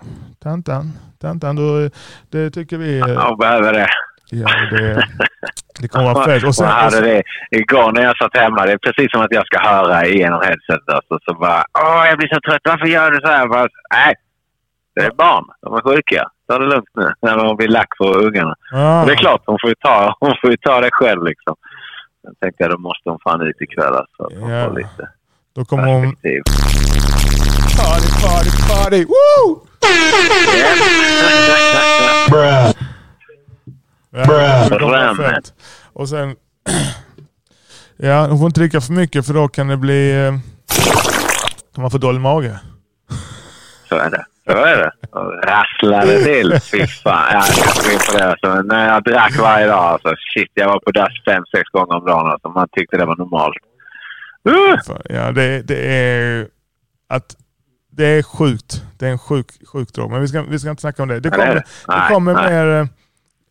Tantan. 0.44 0.92
Tantan, 1.22 1.56
då, 1.56 1.90
det 2.30 2.50
tycker 2.50 2.78
vi... 2.78 3.00
Jag 3.00 3.38
behöver 3.38 3.74
det. 3.74 3.88
Ja, 4.32 4.48
det, 4.72 5.04
det 5.80 5.88
kommer 5.88 6.14
vara 6.14 6.26
fett. 6.26 6.44
Och 6.44 6.56
sen, 6.56 6.66
jag 6.68 6.74
hade 6.74 7.02
det 7.02 7.24
igår 7.52 7.92
när 7.92 8.02
jag 8.04 8.18
satt 8.18 8.38
hemma. 8.38 8.66
Det 8.66 8.72
är 8.72 8.78
precis 8.78 9.12
som 9.12 9.22
att 9.22 9.32
jag 9.32 9.46
ska 9.46 9.60
höra 9.70 10.06
genom 10.08 10.42
headsetet. 10.42 10.90
Alltså, 10.90 11.20
så 11.26 11.34
bara, 11.34 11.64
åh 11.80 12.06
jag 12.08 12.18
blir 12.18 12.28
så 12.34 12.40
trött. 12.42 12.62
Varför 12.64 12.86
gör 12.88 13.12
du 13.12 13.20
så 13.22 13.28
här? 13.28 13.48
Bara, 13.48 13.68
Nej, 13.94 14.14
det 14.96 15.02
är 15.02 15.12
barn. 15.12 15.46
De 15.62 15.74
är 15.74 15.82
sjuka. 15.82 16.24
Ta 16.48 16.60
det 16.60 16.66
lugnt 16.66 16.90
nu. 16.96 17.12
När 17.22 17.36
man 17.38 17.56
blir 17.56 17.68
lack 17.68 17.98
på 17.98 18.06
ungarna. 18.14 18.56
ah, 18.74 19.02
Och 19.02 19.08
det 19.08 19.14
är 19.14 19.18
klart, 19.18 19.42
hon 19.46 19.58
får 19.62 19.70
ju 19.70 19.76
ta, 19.76 20.16
hon 20.20 20.34
får 20.42 20.56
ta 20.56 20.82
det 20.82 20.90
själv 20.92 21.24
liksom. 21.26 21.56
Sen 22.26 22.36
tänkte 22.42 22.64
jag, 22.64 22.72
då 22.72 22.78
måste 22.78 23.10
hon 23.10 23.20
fan 23.24 23.42
ut 23.42 23.62
ikväll 23.62 23.94
alltså. 23.94 24.24
Att 24.24 24.34
hon 24.42 24.50
Ja. 24.52 24.68
får 24.68 24.76
lite 24.76 25.10
Då 25.56 25.66
kommer 25.66 25.84
hon... 25.88 26.02
perspektiv. 26.04 26.42
Party, 27.78 28.10
party, 28.26 28.50
party! 28.70 29.06
Woo! 29.06 29.67
Bram. 32.30 32.74
fett. 35.18 35.54
Och 35.94 36.10
sen... 36.10 36.36
Ja, 38.00 38.28
hon 38.28 38.38
får 38.38 38.48
inte 38.48 38.60
dricka 38.60 38.82
för 38.82 38.94
mycket 38.94 39.26
för 39.26 39.34
då 39.34 39.48
kan 39.48 39.68
det 39.68 39.78
bli... 39.78 40.32
Kan 41.76 41.82
man 41.82 41.92
få 41.92 41.98
dålig 41.98 42.22
mage. 42.22 42.60
Så 43.90 43.96
är 43.96 44.10
det. 44.10 44.26
Så 44.46 44.52
är 44.58 44.78
det. 44.78 44.92
Rasslade 45.48 46.24
till. 46.24 46.60
Fy 46.62 46.88
fan. 46.88 47.28
Ja, 47.32 47.38
jag 47.38 47.46
ska 47.46 47.82
gå 47.88 47.92
in 47.94 48.00
på 48.12 48.18
det. 48.18 48.30
Alltså. 48.30 48.48
Men 48.48 48.68
När 48.68 48.88
jag 48.88 49.04
drack 49.04 49.38
varje 49.40 49.68
dag. 49.68 49.84
Alltså, 49.84 50.14
shit, 50.34 50.52
jag 50.54 50.68
var 50.68 50.80
på 50.80 50.92
dass 50.92 51.24
fem, 51.26 51.44
sex 51.56 51.70
gånger 51.70 51.96
om 51.96 52.06
dagen. 52.06 52.28
Alltså. 52.28 52.50
Man 52.50 52.68
tyckte 52.72 52.98
det 52.98 53.06
var 53.06 53.16
normalt. 53.16 53.58
Uh! 54.50 54.76
Ja, 55.10 55.32
det, 55.32 55.62
det 55.62 55.96
är... 55.96 56.48
Att... 57.10 57.36
Det 57.98 58.06
är 58.06 58.24
sjukt. 58.24 58.84
Det 58.98 59.08
är 59.08 59.12
en 59.12 59.20
sjuk, 59.20 59.68
sjuk 59.68 59.94
drog. 59.94 60.12
Men 60.12 60.22
vi 60.22 60.28
ska, 60.28 60.44
vi 60.44 60.60
ska 60.60 60.70
inte 60.70 60.82
snacka 60.82 61.04
om 61.04 61.10
det. 61.10 61.20
Det 61.20 61.30
kommer, 61.30 61.56
det. 61.56 61.64
det 61.88 62.14
kommer 62.14 62.34
nej. 62.34 62.50
mer... 62.52 62.88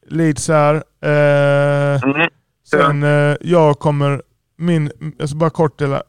leads 0.06 0.48
här. 0.48 0.74
Eh, 1.00 2.02
Mm. 2.02 2.28
sen 2.70 3.02
eh, 3.02 3.36
jag 3.40 3.78
kommer, 3.78 4.22
min, 4.56 4.90
jag 5.18 5.28
ska 5.28 5.38
bara 5.38 5.50
kort 5.50 5.78
dela 5.78 6.02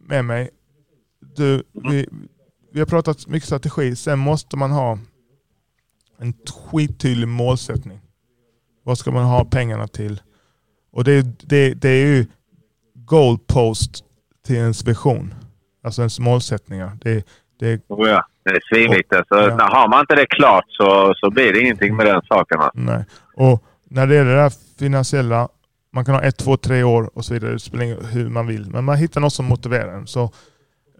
med 0.00 0.24
mig. 0.24 0.50
Du, 1.36 1.62
vi, 1.72 2.08
vi 2.72 2.78
har 2.78 2.86
pratat 2.86 3.26
mycket 3.26 3.46
strategi, 3.46 3.96
sen 3.96 4.18
måste 4.18 4.56
man 4.56 4.70
ha 4.70 4.98
en 6.18 6.34
skittydlig 6.70 7.28
målsättning. 7.28 8.00
Vad 8.84 8.98
ska 8.98 9.10
man 9.10 9.24
ha 9.24 9.44
pengarna 9.44 9.88
till? 9.88 10.22
Och 10.92 11.04
det, 11.04 11.22
det, 11.48 11.74
det 11.74 11.88
är 11.88 12.06
ju 12.06 12.26
goalpost 12.94 14.04
till 14.46 14.56
ens 14.56 14.84
vision. 14.84 15.34
Alltså 15.84 16.02
ens 16.02 16.20
målsättningar. 16.20 16.98
Det, 17.02 17.24
det, 17.60 17.80
Oh, 17.88 18.08
ja. 18.08 18.26
Det 18.44 18.50
är 18.50 18.60
svinviktigt. 18.74 19.12
Alltså, 19.14 19.34
Ja. 19.48 19.56
när 19.56 19.64
Har 19.68 19.88
man 19.88 20.00
inte 20.00 20.14
det 20.14 20.26
klart 20.26 20.64
så, 20.68 21.14
så 21.16 21.30
blir 21.30 21.52
det 21.52 21.60
ingenting 21.60 21.96
med 21.96 22.06
den 22.06 22.22
saken. 22.22 22.58
va? 22.58 22.70
nej. 22.74 23.04
Och 23.34 23.62
när 23.90 24.06
det 24.06 24.14
gäller 24.14 24.34
det 24.34 24.40
här 24.42 24.52
finansiella, 24.78 25.48
man 25.92 26.04
kan 26.04 26.14
ha 26.14 26.22
ett, 26.22 26.36
två, 26.38 26.56
tre 26.56 26.82
år 26.82 27.10
och 27.14 27.24
så 27.24 27.34
vidare. 27.34 27.52
Det 27.52 27.58
spelar 27.58 27.84
ingen 27.84 28.04
hur 28.04 28.28
man 28.28 28.46
vill. 28.46 28.70
Men 28.70 28.84
man 28.84 28.96
hittar 28.96 29.20
något 29.20 29.32
som 29.32 29.44
motiverar 29.46 29.92
en. 29.92 30.06
Så 30.06 30.30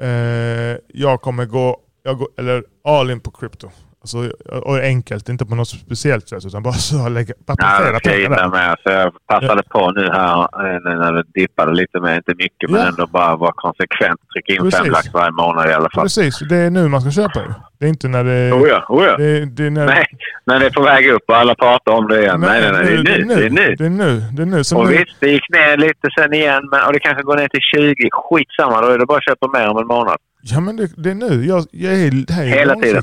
eh, 0.01 0.77
jag 0.88 1.20
kommer 1.20 1.44
gå, 1.46 1.77
jag 2.03 2.18
går, 2.18 2.29
eller 2.38 2.64
all 2.85 3.11
in 3.11 3.20
på 3.20 3.31
krypto. 3.31 3.70
Alltså, 4.03 4.33
och 4.63 4.79
enkelt, 4.79 5.29
inte 5.29 5.47
på 5.47 5.55
något 5.55 5.69
speciellt 5.69 6.29
sätt 6.29 6.45
utan 6.47 6.63
bara 6.63 6.75
så 6.75 7.09
lägga, 7.09 7.35
bara 7.47 7.55
Ja, 7.59 7.67
placera 7.67 7.93
jag 7.93 8.03
pengar 8.03 8.31
där. 8.37 8.49
med. 8.49 8.77
Så 8.83 8.91
jag 8.91 9.13
passade 9.27 9.63
på 9.63 9.91
nu 9.91 10.09
här 10.13 10.41
eh, 10.43 10.81
när 10.99 11.13
det 11.13 11.25
dippade 11.41 11.73
lite 11.73 12.01
mer. 12.01 12.17
Inte 12.17 12.35
mycket, 12.35 12.71
men 12.71 12.81
Ja. 12.81 12.89
ändå 12.89 13.07
bara 13.07 13.37
vara 13.37 13.53
konsekvent. 13.57 14.21
Trycka 14.35 14.53
in 14.53 14.59
Precis. 14.61 14.81
fem 14.81 14.91
lax 14.91 15.13
varje 15.15 15.31
månad 15.33 15.71
i 15.71 15.73
alla 15.73 15.89
fall. 15.95 16.05
Precis, 16.05 16.39
det 16.49 16.57
är 16.57 16.71
nu 16.71 16.89
man 16.89 17.01
ska 17.01 17.11
köpa 17.11 17.41
ju. 17.41 17.47
Det 17.79 17.85
är 17.85 17.89
inte 17.89 18.09
när 18.09 18.25
det, 18.25 18.53
Oh 18.53 18.69
ja, 18.69 18.85
oh 18.89 19.05
ja. 19.05 19.17
det, 19.17 19.45
det 19.47 19.67
är 19.67 19.71
när, 19.71 19.87
Nej, 19.87 20.07
när 20.45 20.61
det 20.61 20.67
är 20.67 20.71
på 20.71 20.83
väg 20.83 21.09
upp 21.11 21.23
och 21.29 21.37
alla 21.37 21.55
pratar 21.55 21.93
om 21.93 22.09
det 22.09 22.21
igen. 22.23 22.41
Nej, 22.41 22.61
nej, 22.61 22.73
nej. 22.73 23.03
Det 23.05 23.13
är 23.15 23.25
nu. 23.25 23.35
Det 23.35 23.47
är 23.47 23.51
nu. 23.51 23.75
Det 23.79 23.85
är 23.87 23.91
nu. 23.91 24.21
Det 24.33 24.43
är 24.43 24.47
nu. 24.47 24.65
Som 24.65 24.79
Och 24.79 24.87
nu. 24.87 24.93
visst, 24.97 25.17
det 25.21 25.29
gick 25.31 25.49
ner 25.51 25.77
lite 25.77 26.09
sen 26.19 26.35
igen. 26.35 26.63
Men, 26.71 26.87
och 26.87 26.93
det 26.93 27.01
kanske 27.01 27.23
går 27.23 27.37
ner 27.37 27.49
till 27.49 27.61
20. 27.77 28.09
Skitsamma, 28.13 28.81
då 28.81 28.87
är 28.89 28.99
det 28.99 29.07
bara 29.07 29.19
att 29.19 29.25
köpa 29.25 29.49
mer 29.59 29.69
om 29.69 29.79
en 29.79 29.87
månad. 29.87 30.17
Ja 30.43 30.61
men 30.61 30.77
det, 30.77 30.91
det 30.97 31.11
är 31.11 31.15
nu. 31.15 31.47
Jag, 31.47 31.65
jag 31.71 31.93
är, 31.95 32.27
det 32.27 32.33
här 32.33 32.43
är 32.43 32.47
Hela 32.47 32.75
tiden. 32.75 33.03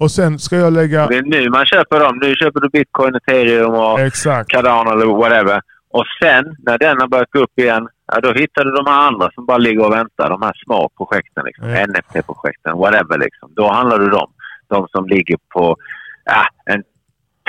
Och 0.00 0.10
sen 0.10 0.38
ska 0.38 0.56
jag 0.56 0.72
lägga... 0.72 1.06
Det 1.06 1.16
är 1.16 1.22
nu 1.22 1.50
man 1.50 1.66
köper 1.66 2.00
dem. 2.00 2.18
Nu 2.22 2.34
köper 2.34 2.60
du 2.60 2.68
bitcoin, 2.68 3.14
ethereum 3.14 3.74
och 3.74 4.00
Exakt. 4.00 4.50
Cardano 4.50 4.90
eller 4.90 5.06
whatever. 5.06 5.60
Och 5.90 6.04
sen, 6.22 6.56
när 6.58 6.78
den 6.78 7.00
har 7.00 7.08
börjat 7.08 7.30
gå 7.30 7.38
upp 7.38 7.58
igen, 7.58 7.88
ja, 8.12 8.20
då 8.20 8.32
hittar 8.32 8.64
du 8.64 8.70
de 8.70 8.86
här 8.86 9.00
andra 9.08 9.30
som 9.34 9.46
bara 9.46 9.58
ligger 9.58 9.84
och 9.86 9.92
väntar. 9.92 10.30
De 10.30 10.42
här 10.42 10.52
små 10.64 10.90
projekten, 10.96 11.44
liksom. 11.44 11.68
Ja. 11.68 11.86
NFT-projekten, 11.86 12.76
whatever. 12.76 13.18
Liksom. 13.18 13.52
Då 13.54 13.68
handlar 13.68 13.98
du 13.98 14.08
dem. 14.08 14.30
De 14.68 14.88
som 14.88 15.06
ligger 15.08 15.36
på 15.54 15.76
ja, 16.24 16.46
en 16.72 16.82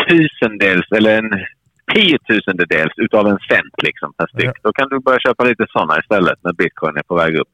tusendels 0.08 0.92
eller 0.92 1.18
en 1.18 1.32
tiotusendels 1.94 2.94
utav 2.98 3.28
en 3.28 3.40
cent 3.50 3.76
liksom, 3.84 4.14
per 4.18 4.28
styck. 4.28 4.46
Ja. 4.46 4.62
Då 4.64 4.74
kan 4.74 4.90
du 4.90 5.00
börja 5.00 5.20
köpa 5.20 5.44
lite 5.44 5.66
sådana 5.70 6.00
istället 6.00 6.40
när 6.44 6.54
bitcoin 6.54 6.98
är 6.98 7.04
på 7.04 7.16
väg 7.16 7.36
upp. 7.36 7.52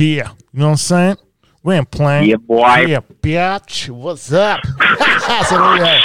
Yeah. 0.00 0.30
You 0.52 0.60
know 0.60 0.68
what 0.68 0.78
I'm 0.78 0.88
saying? 0.92 1.16
We 1.64 1.76
ain't 1.76 1.90
playing. 1.90 2.28
Yeah, 2.28 2.38
boy. 2.38 2.86
Yeah, 2.88 3.00
bitch. 3.22 3.88
What's 3.88 4.32
up? 4.32 4.60
Så 5.48 5.58
roligt 5.58 5.84
här. 5.84 6.02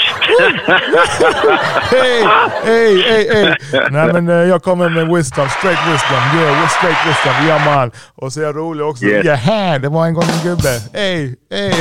Hej, 1.92 2.24
hej, 2.64 3.02
hej, 3.02 3.30
hej. 3.34 3.58
Nej 3.92 4.14
men 4.14 4.30
eh, 4.30 4.36
jag 4.36 4.64
kommer 4.64 4.90
med 4.90 5.08
wisdom. 5.08 5.50
Straight 5.50 5.80
wisdom. 5.92 6.40
Yeah, 6.40 6.70
straight 6.70 6.98
wisdom. 7.08 7.48
Ja 7.48 7.66
man. 7.66 7.92
Och 8.16 8.34
så 8.34 8.40
är 8.40 8.44
jag 8.44 8.56
rolig 8.56 8.86
också. 8.86 9.06
Yes. 9.06 9.26
Yeah, 9.26 9.82
det 9.82 9.90
var 9.90 10.06
en 10.06 10.14
gång 10.14 10.24
en 10.24 10.50
gubbe. 10.50 10.82
Hej, 10.94 11.36
hej. 11.52 11.74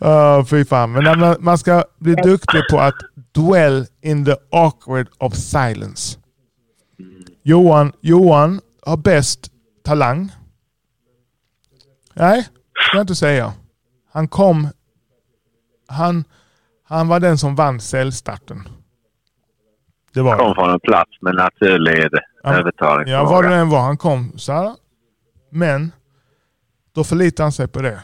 oh, 0.00 0.44
fy 0.44 0.64
fan. 0.64 0.92
Men 0.92 1.36
man 1.40 1.58
ska 1.58 1.84
bli 2.00 2.14
duktig 2.14 2.60
på 2.70 2.80
att 2.80 2.94
dwell 3.34 3.86
in 4.02 4.24
the 4.24 4.36
awkward 4.52 5.08
of 5.18 5.34
silence. 5.34 6.18
Johan, 7.42 7.92
Johan 8.00 8.60
har 8.86 8.96
bäst 8.96 9.50
talang. 9.84 10.32
Nej, 12.14 12.42
ska 12.88 12.96
jag 12.96 13.02
inte 13.02 13.14
säga. 13.14 13.52
Han 14.12 14.28
kom... 14.28 14.68
Han, 15.86 16.24
han 16.84 17.08
var 17.08 17.20
den 17.20 17.38
som 17.38 17.54
vann 17.54 17.80
säljstarten. 17.80 18.68
Det 20.14 20.22
var 20.22 20.36
Kom 20.38 20.48
det. 20.48 20.54
från 20.54 20.70
en 20.70 20.80
plats 20.80 21.10
med 21.20 21.34
naturlig 21.34 22.08
Ja, 22.42 22.54
övertalning. 22.54 23.12
Ja, 23.12 23.24
vad 23.24 23.44
det 23.44 23.54
än 23.54 23.68
var. 23.70 23.80
Han 23.80 23.96
kom 23.96 24.38
så 24.38 24.52
här. 24.52 24.76
Men 25.50 25.92
då 26.94 27.04
förlitade 27.04 27.44
han 27.44 27.52
sig 27.52 27.68
på 27.68 27.82
det. 27.82 28.02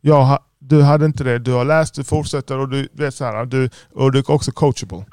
Jag, 0.00 0.38
du 0.58 0.82
hade 0.82 1.06
inte 1.06 1.24
det. 1.24 1.38
Du 1.38 1.52
har 1.52 1.64
läst, 1.64 1.94
du 1.94 2.04
fortsätter 2.04 2.58
och 2.58 2.68
du 2.68 2.88
vet 2.92 3.14
så 3.14 3.24
här. 3.24 3.44
Du, 3.46 3.70
och 3.94 4.12
du 4.12 4.18
är 4.18 4.30
också 4.30 4.52
coachable. 4.52 5.04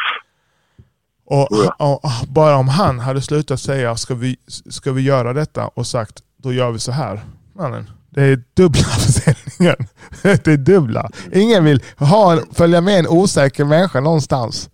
Och, 1.26 1.52
och, 1.52 2.06
och 2.06 2.12
bara 2.28 2.56
om 2.56 2.68
han 2.68 3.00
hade 3.00 3.22
slutat 3.22 3.60
säga 3.60 3.96
ska 3.96 4.16
vi, 4.16 4.38
ska 4.48 4.92
vi 4.92 5.02
göra 5.02 5.34
detta 5.34 5.68
och 5.68 5.88
sagt 5.88 6.24
då 6.38 6.54
gör 6.54 6.72
vi 6.72 6.80
så 6.80 6.92
här. 6.92 7.20
Mannen, 7.56 7.90
det 8.10 8.22
är 8.22 8.44
dubbla 8.54 8.82
försäljningen. 8.84 9.88
Det 10.24 10.48
är 10.48 10.58
dubbla. 10.58 11.10
Ingen 11.34 11.66
vill 11.66 11.84
ha 11.98 12.40
följa 12.54 12.82
med 12.82 13.00
en 13.00 13.08
osäker 13.08 13.66
människa 13.66 14.00
någonstans. 14.00 14.70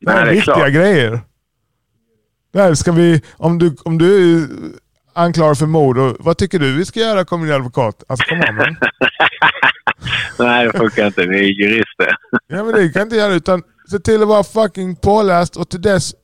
Det 0.00 0.12
Nej, 0.12 0.16
är 0.22 0.26
är 0.26 0.32
viktiga 0.32 0.54
klart. 0.54 0.72
grejer. 0.72 1.20
Det 2.52 2.60
här 2.62 2.74
ska 2.74 2.92
vi, 2.92 3.22
om 3.36 3.58
du, 3.58 3.76
om 3.84 3.98
du 3.98 4.36
är 4.42 4.48
anklagad 5.12 5.58
för 5.58 5.66
mord, 5.66 5.98
vad 6.20 6.38
tycker 6.38 6.58
du 6.58 6.76
vi 6.76 6.84
ska 6.84 7.00
göra 7.00 7.24
kom 7.24 7.42
din 7.44 7.52
advokat? 7.54 8.04
Alltså 8.08 8.26
kom 8.28 8.38
on 8.40 8.54
man. 8.56 8.76
Nej, 10.38 10.66
det 10.66 10.78
funkar 10.78 11.06
inte. 11.06 11.26
Vi 11.26 11.38
är 11.38 11.42
jurister. 11.62 12.16
Ja 12.46 12.64
men 12.64 12.74
det 12.74 12.88
kan 12.88 13.02
inte 13.02 13.16
göra 13.16 13.32
utan 13.34 13.62
se 13.90 13.98
till 13.98 14.22
att 14.22 14.28
vara 14.28 14.44
fucking 14.44 14.96
påläst 14.96 15.56
och 15.56 15.68
till 15.68 15.82
dess 15.82 16.14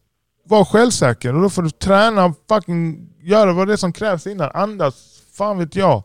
var 0.44 0.64
självsäker. 0.64 1.35
Och 1.35 1.42
då 1.42 1.50
får 1.50 1.62
du 1.62 1.70
träna 1.70 2.35
fucking 2.48 3.09
göra 3.22 3.52
vad 3.52 3.66
det 3.66 3.72
är 3.72 3.76
som 3.76 3.92
krävs 3.92 4.26
innan. 4.26 4.50
Andas, 4.54 5.22
fan 5.38 5.59
vet 5.59 5.76
jag. 5.76 6.02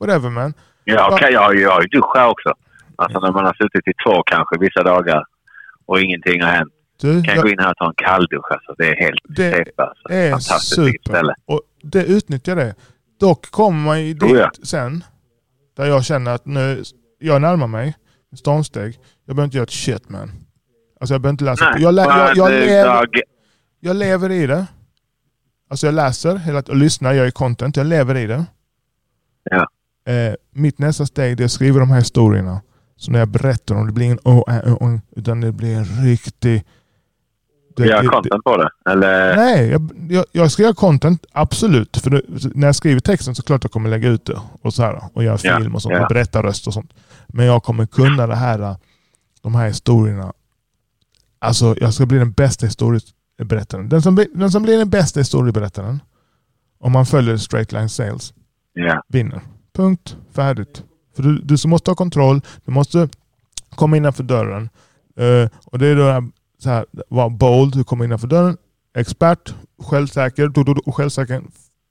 Whatever 0.00 0.30
man. 0.30 0.54
Ja, 0.84 1.14
okay, 1.14 1.32
jag, 1.32 1.56
jag 1.60 1.70
har 1.70 1.82
ju 1.82 1.88
duschat 1.88 2.30
också. 2.30 2.54
Alltså 2.96 3.20
när 3.20 3.32
man 3.32 3.44
har 3.44 3.54
suttit 3.54 3.88
i 3.88 3.92
två 4.06 4.22
kanske 4.22 4.58
vissa 4.58 4.82
dagar 4.82 5.24
och 5.86 6.00
ingenting 6.00 6.42
har 6.42 6.50
hänt. 6.50 6.72
Du, 7.00 7.22
Kan 7.22 7.34
jag 7.34 7.42
gå 7.44 7.48
in 7.50 7.58
här 7.58 7.70
och 7.70 7.76
ta 7.76 7.86
en 7.88 7.94
kalldusch 7.96 8.52
alltså. 8.52 8.74
Det 8.78 8.88
är 8.88 8.96
helt 9.04 9.20
Det 9.28 9.50
safe 9.52 9.70
alltså. 9.76 10.08
är 10.12 10.30
Fantastiskt 10.30 10.74
super. 10.74 11.08
ställe. 11.10 11.34
Och 11.46 11.62
det 11.82 12.04
utnyttjar 12.04 12.56
det. 12.56 12.74
Dock 13.20 13.50
kommer 13.50 13.84
man 13.84 14.02
ju 14.02 14.14
dit 14.14 14.22
Oh 14.22 14.38
ja. 14.38 14.50
sen, 14.62 15.04
där 15.76 15.86
jag 15.86 16.04
känner 16.04 16.34
att 16.34 16.46
nu, 16.46 16.82
jag 17.18 17.42
närmar 17.42 17.66
mig 17.66 17.94
stormsteg. 18.36 18.98
Jag 19.26 19.36
behöver 19.36 19.44
inte 19.44 19.56
göra 19.56 19.64
ett 19.64 19.70
shit 19.70 20.08
man. 20.08 20.30
Alltså 21.00 21.14
jag 21.14 21.20
behöver 21.20 21.32
inte 21.34 21.44
läsa. 21.44 21.70
Nej, 21.70 21.82
jag, 21.82 21.94
lä- 21.94 22.02
jag, 22.08 22.36
jag, 22.36 22.50
men, 22.50 22.60
lever, 22.60 23.08
jag, 23.80 23.96
lever 23.96 24.30
i 24.30 24.46
det. 24.46 24.66
Alltså 25.70 25.86
jag 25.86 25.94
läser 25.94 26.36
hela, 26.36 26.58
och 26.58 26.76
lyssnar, 26.76 27.12
jag 27.12 27.24
gör 27.24 27.30
content, 27.30 27.76
jag 27.76 27.86
lever 27.86 28.16
i 28.16 28.26
det. 28.26 28.44
Ja. 29.50 29.66
Eh, 30.12 30.34
mitt 30.50 30.78
nästa 30.78 31.06
steg 31.06 31.40
är 31.40 31.44
att 31.44 31.52
skriva 31.52 31.78
de 31.78 31.90
här 31.90 31.98
historierna. 31.98 32.60
Så 32.96 33.10
när 33.10 33.18
jag 33.18 33.28
berättar 33.28 33.74
om 33.74 33.86
det 33.86 33.92
blir 33.92 34.04
ingen 34.06 34.18
oh, 34.24 34.54
äh, 34.56 34.74
oh, 34.82 34.98
utan 35.16 35.40
det 35.40 35.52
blir 35.52 35.76
en 35.76 36.04
riktig... 36.04 36.64
det- 37.76 37.86
gör 37.86 38.02
det- 38.02 38.08
content 38.08 38.44
på 38.44 38.56
det. 38.56 38.70
Eller? 38.90 39.36
Nej, 39.36 39.68
jag, 39.70 39.90
jag, 40.08 40.24
jag 40.32 40.52
ska 40.52 40.62
göra 40.62 40.74
content, 40.74 41.26
absolut. 41.32 41.96
För 41.96 42.10
det, 42.10 42.22
när 42.54 42.68
jag 42.68 42.76
skriver 42.76 43.00
texten 43.00 43.34
så 43.34 43.42
klart 43.42 43.64
jag 43.64 43.72
kommer 43.72 43.90
lägga 43.90 44.08
ut 44.08 44.24
det. 44.24 44.40
Och, 44.62 44.74
så 44.74 44.82
här, 44.82 45.02
och 45.12 45.24
göra 45.24 45.38
Ja, 45.42 45.58
film 45.58 45.74
och 45.74 45.82
sånt. 45.82 45.94
ja. 45.94 46.02
Och 46.02 46.08
berätta 46.08 46.42
röst 46.42 46.66
och 46.66 46.74
sånt. 46.74 46.92
Men 47.28 47.46
jag 47.46 47.62
kommer 47.62 47.86
kunna 47.86 48.26
det 48.26 48.34
här, 48.36 48.76
de 49.42 49.54
här 49.54 49.66
historierna. 49.68 50.32
Alltså 51.38 51.74
jag 51.80 51.94
ska 51.94 52.06
bli 52.06 52.18
den 52.18 52.32
bästa 52.32 52.66
historieberättaren. 52.66 53.16
Den 53.88 54.02
som, 54.02 54.24
den 54.34 54.50
som 54.50 54.62
blir 54.62 54.78
den 54.78 54.90
bästa 54.90 55.20
historieberättaren, 55.20 56.02
om 56.80 56.92
man 56.92 57.06
följer 57.06 57.36
straight 57.36 57.72
line 57.72 57.88
sales, 57.88 58.34
Ja. 58.72 59.02
vinner. 59.08 59.40
Punkt. 59.74 60.16
Färdigt. 60.32 60.84
För 61.16 61.22
du, 61.22 61.38
du 61.38 61.68
måste 61.68 61.90
ha 61.90 61.96
kontroll, 61.96 62.40
du 62.64 62.72
måste 62.72 63.08
komma 63.74 63.96
innanför 63.96 64.22
dörren. 64.22 64.68
Eh, 65.16 65.48
och 65.64 65.78
det 65.78 65.86
är 65.86 65.96
då 65.96 66.30
så 66.58 66.70
här, 66.70 66.86
vara 67.08 67.28
bold, 67.28 67.76
du 67.76 67.84
kommer 67.84 68.04
innanför 68.04 68.26
dörren. 68.26 68.56
Expert, 68.94 69.54
självsäker, 69.82 70.48
du, 70.48 70.64
du, 70.64 70.74
du, 70.74 70.92
självsäker 70.92 71.42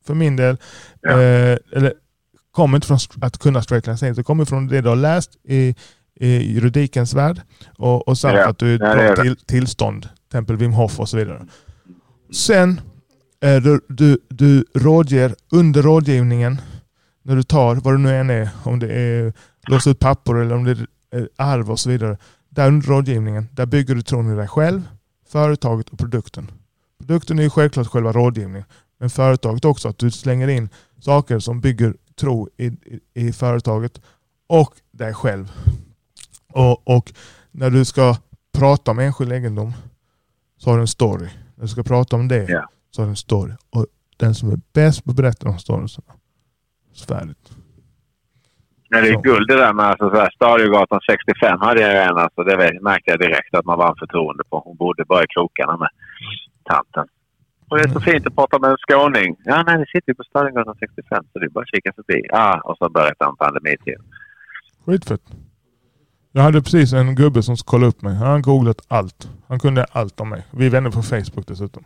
för 0.06 0.14
min 0.14 0.36
del. 0.36 0.58
Ja. 1.02 1.12
Eh, 1.12 1.58
eller, 1.74 1.94
kommer 2.52 2.78
inte 2.78 2.88
från 2.88 3.00
att 3.22 3.38
kunna 3.38 3.62
straight 3.62 3.88
line 3.88 3.98
sales, 3.98 4.18
det 4.18 4.24
kommer 4.24 4.46
från 4.46 4.68
det 4.68 4.82
du 4.82 4.90
har 4.90 4.96
läst 4.96 5.32
i, 5.44 5.76
i 6.20 6.54
juridikens 6.54 7.14
värld. 7.14 7.42
Och, 7.78 8.08
och 8.08 8.18
samt 8.18 8.38
Ja, 8.38 8.50
att 8.50 8.58
du 8.58 8.76
är 8.76 9.04
ja, 9.04 9.16
till, 9.16 9.36
tillstånd, 9.36 10.10
exempel 10.30 10.56
Wim 10.56 10.74
Hof 10.74 11.00
och 11.00 11.10
så 11.10 11.18
vidare. 11.18 11.48
Sen 12.32 12.82
du, 13.40 13.80
du, 13.88 14.18
du 14.30 14.66
rådger 14.74 15.36
under 15.52 15.82
rådgivningen 15.82 16.62
när 17.24 17.36
du 17.36 17.44
tar 17.44 17.76
vad 17.76 17.94
det 17.94 17.98
nu 17.98 18.16
än 18.16 18.30
är, 18.30 18.50
om 18.64 18.80
det 18.80 18.94
är 18.94 19.34
låsa 19.68 19.90
ut 19.90 20.00
papper 20.00 20.36
eller 20.36 20.56
om 20.56 20.64
det 20.64 20.72
är 20.72 20.88
eh, 21.20 21.26
arv 21.36 21.72
och 21.72 21.80
så 21.80 21.90
vidare. 21.90 22.18
Där 22.50 22.68
under 22.68 22.88
rådgivningen, 22.88 23.48
där 23.52 23.66
bygger 23.66 23.96
du 23.96 24.02
tron 24.02 24.34
i 24.34 24.36
dig 24.36 24.48
själv, 24.48 24.82
företaget 25.28 25.90
och 25.90 26.00
produkten. 26.00 26.52
Produkten 27.00 27.40
är 27.40 27.44
ju 27.44 27.50
självklart 27.50 27.88
själva 27.88 28.12
rådgivningen, 28.12 28.64
men 29.00 29.10
företaget 29.10 29.66
också, 29.66 29.90
att 29.90 29.98
du 29.98 30.12
slänger 30.12 30.48
in 30.48 30.70
saker 31.00 31.40
som 31.40 31.62
bygger 31.62 31.96
tro 32.20 32.50
i, 32.58 32.66
i, 32.66 33.00
i 33.14 33.34
företaget 33.34 34.02
och 34.48 34.74
dig 34.92 35.14
själv. 35.14 35.52
Och, 36.54 36.88
och 36.88 37.14
när 37.52 37.70
du 37.70 37.86
ska 37.86 38.16
prata 38.52 38.92
om 38.92 39.00
enskild 39.00 39.32
egendom 39.32 39.74
så 40.62 40.70
har 40.70 40.78
du 40.78 40.82
en 40.82 40.88
story. 40.88 41.28
När 41.56 41.62
du 41.62 41.68
ska 41.68 41.84
prata 41.84 42.16
om 42.16 42.28
det 42.28 42.46
Ja. 42.50 42.64
så 42.92 43.02
har 43.02 43.06
du 43.08 43.10
en 43.10 43.16
story. 43.28 43.54
Och 43.76 43.86
den 44.18 44.34
som 44.36 44.52
är 44.52 44.60
bäst 44.74 45.04
på 45.04 45.12
att 45.12 45.18
berätta 45.18 45.46
de 45.50 45.60
storiesarna. 45.60 46.14
Färdigt. 47.08 47.46
Men 48.92 49.04
det 49.04 49.10
är 49.10 49.14
Så. 49.14 49.22
guld 49.22 49.48
det 49.48 49.56
där 49.56 49.74
med 49.74 49.86
alltså, 49.86 50.10
så 50.10 50.16
här, 50.16 50.30
Stadiogatan 50.36 51.00
65 51.10 51.60
hade 51.60 51.82
jag 51.82 52.06
en. 52.08 52.18
Alltså, 52.18 52.44
det 52.44 52.82
märkte 52.82 53.12
jag 53.12 53.20
direkt 53.20 53.54
att 53.56 53.66
man 53.66 53.78
var 53.78 53.90
en 53.90 53.96
förtroende 54.00 54.44
på. 54.50 54.60
Hon 54.66 54.78
bodde 54.78 55.06
bara 55.06 55.24
i 55.24 55.28
krokarna 55.28 55.78
med 55.78 55.90
tanten. 56.64 57.06
Och 57.70 57.78
det 57.78 57.84
är 57.84 57.88
så 57.88 58.00
fint 58.00 58.28
att 58.28 58.36
prata 58.36 58.60
med 58.60 58.70
en 58.72 58.78
skåning. 58.78 59.36
Ja, 59.46 59.64
nej, 59.68 59.78
vi 59.78 59.86
sitter 59.86 60.10
ju 60.12 60.16
på 60.16 60.24
Stadiogatan 60.24 60.76
65 60.80 61.24
så 61.34 61.40
det 61.40 61.46
är 61.46 61.50
bara 61.50 61.62
att 61.62 61.76
kika 61.76 61.92
förbi. 61.94 62.20
Ah, 62.32 62.60
och 62.60 62.78
så 62.78 62.90
berättar 62.90 63.26
han 63.26 63.36
pandemitiden. 63.36 64.04
Skitfett. 64.86 65.22
Jag 66.32 66.42
hade 66.42 66.62
precis 66.62 66.94
en 66.94 67.16
gubbe 67.16 67.44
som 67.44 67.58
kollade 67.58 67.90
upp 67.90 68.02
mig. 68.02 68.16
Han 68.16 68.28
har 68.28 68.40
googlat 68.40 68.82
allt. 68.88 69.30
Han 69.48 69.60
kunde 69.60 69.84
allt 69.84 70.20
om 70.20 70.30
mig. 70.30 70.46
Vi 70.52 70.66
är 70.66 70.70
vänner 70.70 70.92
på 70.92 71.02
Facebook 71.02 71.48
dessutom. 71.48 71.84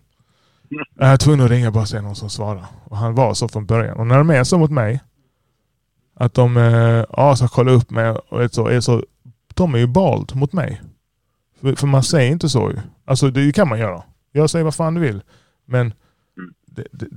Jag 0.70 1.10
var 1.10 1.18
tvungen 1.18 1.46
att 1.46 1.52
ringa 1.52 1.72
bara 1.72 1.82
och 1.82 1.90
se 1.90 2.02
någon 2.02 2.16
som 2.16 2.30
svarar. 2.30 2.66
Och 2.86 2.98
han 2.98 3.16
var 3.16 3.34
så 3.34 3.48
från 3.48 3.66
början. 3.66 3.98
Och 3.98 4.08
när 4.08 4.18
de 4.18 4.30
är 4.30 4.44
så 4.44 4.58
mot 4.58 4.72
mig, 4.72 5.00
att 6.16 6.34
de 6.34 6.58
eh, 6.58 7.06
ja, 7.10 7.36
ska 7.36 7.48
kolla 7.48 7.72
upp 7.72 7.90
mig 7.90 8.10
och 8.10 8.54
så, 8.54 8.68
är 8.68 8.80
så, 8.80 9.04
de 9.54 9.76
är 9.76 9.80
ju 9.80 9.88
bald 9.88 10.36
mot 10.36 10.54
mig. 10.54 10.82
För, 11.62 11.76
för 11.76 11.88
man 11.88 12.04
säger 12.04 12.32
inte 12.32 12.50
så 12.50 12.72
ju. 12.72 12.78
Alltså 13.06 13.30
det 13.30 13.52
kan 13.52 13.70
man 13.70 13.80
göra. 13.80 14.04
Jag 14.32 14.50
säger 14.50 14.66
vad 14.66 14.76
fan 14.76 14.94
du 14.94 15.02
vill. 15.02 15.22
Men 15.66 15.94
det, 16.66 16.88
det, 16.92 17.08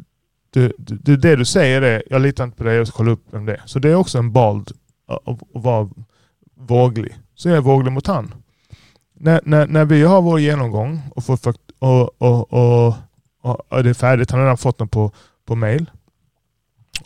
det, 0.50 0.72
det, 0.78 1.16
det 1.16 1.36
du 1.36 1.44
säger 1.44 1.82
är, 1.82 2.02
jag 2.10 2.22
litar 2.22 2.44
inte 2.44 2.56
på 2.56 2.64
dig, 2.64 2.76
jag 2.76 2.88
ska 2.88 2.96
kolla 2.96 3.10
upp 3.10 3.24
vem 3.30 3.46
det 3.46 3.54
är. 3.54 3.62
Så 3.66 3.78
det 3.78 3.88
är 3.88 3.94
också 3.94 4.18
en 4.18 4.32
bald 4.32 4.72
att 5.06 5.28
att 5.28 5.38
vara 5.52 5.90
våglig. 6.56 7.16
Så 7.34 7.48
jag 7.48 7.56
är 7.56 7.60
våglig 7.60 7.92
mot 7.92 8.06
han. 8.06 8.34
När, 9.14 9.40
när, 9.44 9.66
när 9.66 9.84
vi 9.84 10.02
har 10.02 10.22
vår 10.22 10.40
genomgång 10.40 11.00
och, 11.14 11.24
får 11.24 11.38
och, 11.78 12.22
och, 12.22 12.52
och, 12.52 12.94
och, 13.42 13.82
det 13.84 13.90
är 13.90 13.94
färdigt, 13.94 14.30
han 14.30 14.40
har 14.40 14.46
redan 14.46 14.56
fått 14.56 14.78
den 14.78 14.88
på, 14.88 15.12
på 15.46 15.54
mail. 15.54 15.90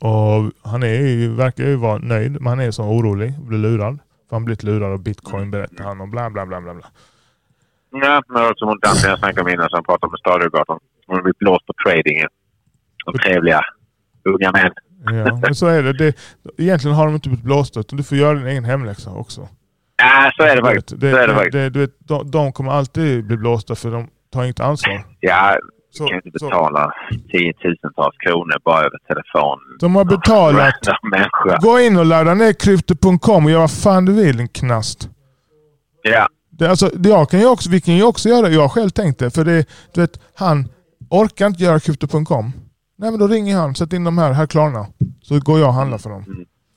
Och 0.00 0.52
han 0.70 0.82
är 0.82 0.94
ju, 0.94 1.34
verkar 1.34 1.64
ju 1.64 1.76
vara 1.76 1.98
nöjd, 1.98 2.32
men 2.32 2.46
han 2.46 2.60
är 2.60 2.70
så 2.70 2.84
orolig 2.84 3.34
och 3.38 3.44
blir 3.46 3.58
lurad. 3.58 3.98
För 4.28 4.36
han 4.36 4.44
blivit 4.44 4.62
lurad 4.62 4.92
av 4.92 5.02
bitcoin 5.02 5.50
berättar 5.50 5.84
han 5.84 6.00
och 6.00 6.08
bla 6.08 6.30
bla 6.30 6.46
bla 6.46 6.60
bla. 6.60 6.74
bla. 6.74 6.86
Ja, 7.90 8.22
men 8.28 8.50
också 8.50 8.66
mot 8.66 8.82
tanten 8.82 9.10
jag 9.10 9.18
snackade 9.18 9.40
om 9.40 9.48
innan 9.48 9.70
som 9.70 9.84
pratade 9.84 10.10
med 10.10 10.18
Stadiogatan. 10.18 10.78
Hon 11.06 11.16
har 11.16 11.22
blivit 11.22 11.38
blåst 11.38 11.66
på 11.66 11.72
tradingen. 11.84 12.28
De 13.04 13.18
trevliga 13.18 13.60
unga 14.24 14.52
män. 14.52 14.72
Ja, 15.04 15.38
men 15.42 15.54
så 15.54 15.66
är 15.66 15.82
det. 15.82 15.92
det. 15.92 16.14
Egentligen 16.58 16.96
har 16.96 17.06
de 17.06 17.14
inte 17.14 17.28
blivit 17.28 17.44
blåsta 17.44 17.80
utan 17.80 17.96
du 17.96 18.02
får 18.02 18.18
göra 18.18 18.34
din 18.38 18.46
egen 18.46 18.64
hemläxa 18.64 19.10
också. 19.10 19.48
Ja, 19.96 20.30
så 20.36 20.42
är 20.42 20.56
det 20.56 20.62
faktiskt. 20.62 21.00
Det, 21.00 21.10
Så 21.12 21.16
är 21.16 21.28
det 21.28 21.34
faktiskt. 21.34 21.52
det, 21.52 21.70
du 21.70 21.78
vet, 21.80 21.90
de, 21.98 22.30
de 22.30 22.52
kommer 22.52 22.72
alltid 22.72 23.26
bli 23.26 23.36
blåsta 23.36 23.74
för 23.74 23.90
de 23.90 24.08
tar 24.32 24.44
inget 24.44 24.60
ansvar. 24.60 25.04
Ja, 25.20 25.58
Så, 25.90 26.06
kan 26.06 26.16
inte 26.16 26.38
så, 26.38 26.46
betala 26.46 26.92
tiotusentals 27.30 28.16
kronor 28.26 28.54
bara 28.64 28.78
över 28.78 28.98
telefon. 29.08 29.58
de 29.80 29.96
har 29.96 30.04
betalat. 30.04 30.74
Gå 31.62 31.80
in 31.80 31.96
och 31.98 32.06
ladda 32.06 32.34
ner 32.34 32.52
krypto.com 32.52 33.44
och 33.44 33.50
gör 33.50 33.58
vad 33.58 33.70
fan 33.70 34.04
du 34.04 34.12
vill 34.12 34.36
din 34.36 34.48
knast. 34.48 35.08
Ja, 36.02 36.28
Det, 36.50 36.70
alltså, 36.70 36.86
det 36.94 37.08
jag 37.08 37.30
kan 37.30 37.40
ju 37.40 37.46
också, 37.48 37.70
vi 37.70 37.80
kan 37.80 37.94
ju 37.96 38.02
också 38.04 38.28
göra 38.28 38.48
det. 38.48 38.54
Jag 38.54 38.60
har 38.60 38.68
själv 38.68 38.90
tänkt 38.90 39.18
det. 39.18 39.30
För 39.30 39.44
det, 39.44 39.64
du 39.94 40.00
vet, 40.00 40.20
han 40.34 40.68
orkar 41.10 41.46
inte 41.46 41.62
göra 41.62 41.80
krypto.com. 41.80 42.52
Nej 43.00 43.10
men 43.10 43.20
då 43.20 43.26
ringer 43.26 43.56
han, 43.56 43.74
sätt 43.74 43.92
in 43.92 44.04
de 44.04 44.18
här, 44.18 44.32
här 44.32 44.46
Klarna. 44.46 44.86
Så 45.22 45.38
går 45.38 45.58
jag 45.58 45.68
och 45.68 45.74
handlar 45.74 45.98
för 45.98 46.10
dem. 46.10 46.24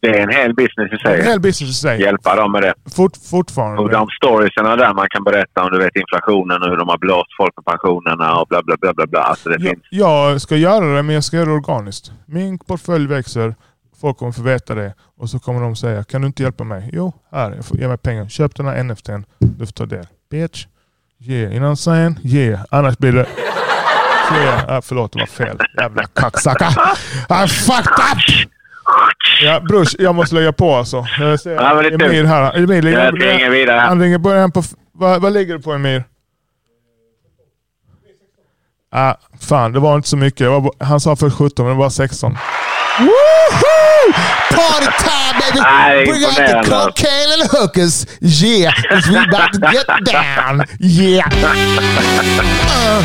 det 0.02 0.08
är 0.20 0.24
en 0.24 0.30
hel 0.30 0.54
business 0.54 0.92
i 0.92 1.08
är 1.08 1.12
en 1.16 1.22
sig. 1.22 1.32
hel 1.32 1.40
business 1.40 1.70
i 1.72 1.74
sig. 1.74 2.02
Hjälpa 2.02 2.36
dem 2.36 2.52
med 2.52 2.62
det. 2.64 2.74
Fort, 2.96 3.12
Och 3.16 3.24
fortfarande. 3.30 3.92
de 3.92 4.08
storiesarna 4.10 4.76
där 4.76 4.94
man 4.94 5.08
kan 5.10 5.24
berätta 5.24 5.64
om 5.64 5.72
du 5.72 5.78
vet 5.80 5.96
inflationen 5.96 6.62
och 6.64 6.70
hur 6.70 6.78
de 6.78 6.90
har 6.90 6.98
blåst 6.98 7.38
folk 7.38 7.54
med 7.58 7.66
pensionerna 7.66 8.36
och 8.40 8.48
bla 8.48 8.64
bla 8.64 8.76
bla 8.82 8.94
bla. 8.94 9.06
bla. 9.08 9.20
Alltså 9.20 9.50
det 9.50 9.56
Jag, 9.60 9.70
finns. 9.70 9.84
jag 9.90 10.42
ska 10.42 10.56
göra 10.56 10.96
det 10.96 11.04
men 11.04 11.16
jag 11.16 11.24
ska 11.24 11.38
göra 11.38 11.46
det 11.50 11.56
organiskt. 11.56 12.12
Min 12.26 12.60
portfölj 12.60 13.08
växer. 13.08 13.56
Folk 14.02 14.18
kommer 14.18 14.32
få 14.32 14.42
veta 14.42 14.76
det. 14.76 14.94
Och 15.18 15.30
så 15.30 15.40
kommer 15.40 15.62
de 15.62 15.76
säga, 15.76 16.04
kan 16.04 16.22
du 16.22 16.28
inte 16.28 16.44
hjälpa 16.44 16.64
mig? 16.64 16.90
Jo, 16.94 17.14
här, 17.32 17.52
jag 17.56 17.66
får, 17.66 17.78
ge 17.80 17.88
mig 17.88 17.98
pengar. 17.98 18.28
Köp 18.28 18.56
den 18.56 18.66
här 18.66 18.84
NFTn. 18.84 19.24
Du 19.40 19.66
får 19.66 19.74
ta 19.74 19.86
del. 19.86 20.06
Bitch. 20.32 20.66
Yeah, 21.20 21.52
you 21.52 21.58
know 21.60 21.70
what 21.70 21.78
I'm 21.78 21.82
saying? 21.82 22.18
Yeah. 22.24 22.62
Annars 22.70 22.98
blir 22.98 23.12
det... 23.14 23.26
Yeah. 24.32 24.64
Ah, 24.78 24.82
förlåt, 24.82 25.14
det 25.14 25.20
var 25.20 25.26
fel. 25.26 25.58
Jävla 25.78 26.04
kacksucker. 26.04 26.68
I 27.46 27.48
fucked 27.48 27.94
up! 28.12 28.50
Ja, 29.44 29.60
brors, 29.60 29.96
jag 30.00 30.16
måste 30.16 30.36
lägga 30.36 30.54
på 30.54 30.76
alltså. 30.76 31.06
Jag 31.20 31.40
ser 31.40 31.56
Ja, 31.56 31.74
men 31.76 31.84
det 31.84 31.90
är 31.90 31.98
tur. 31.98 32.06
Emir 32.08 32.24
här. 32.24 32.58
Emir, 32.58 32.82
ligger, 32.82 33.06
Jag 33.06 33.22
ringer 33.24 33.50
vidare. 33.50 33.80
han 33.80 34.02
ringer 34.02 34.20
på 34.20 34.30
en 34.30 34.52
på... 34.52 34.64
Vad, 34.92 35.22
vad 35.22 35.34
ligger 35.34 35.54
du 35.58 35.62
på 35.62 35.74
Emir? 35.74 36.04
Ah, 38.92 39.16
fan, 39.42 39.72
det 39.74 39.80
var 39.80 39.96
inte 39.96 40.08
så 40.10 40.18
mycket. 40.18 40.48
Var, 40.50 40.72
han 40.80 41.00
sa 41.00 41.16
först 41.16 41.38
17, 41.38 41.66
men 41.66 41.76
det 41.76 41.80
var 41.80 41.90
16. 41.90 42.32
Woohoo! 43.00 43.10
Party 44.58 44.90
time, 45.06 45.34
baby! 45.40 45.60
Nej, 45.62 46.06
Bring 46.06 46.24
out 46.26 46.36
the 46.36 46.42
imponerande. 46.42 46.70
cocaine 46.70 47.30
and 47.42 47.52
hookers. 47.52 48.06
Yeah, 48.44 48.74
'cause 48.90 49.12
we 49.12 49.18
about 49.20 49.54
to 49.54 49.60
get 49.72 49.88
down. 50.06 50.64
Yeah. 50.80 51.28
Uh, 51.44 53.04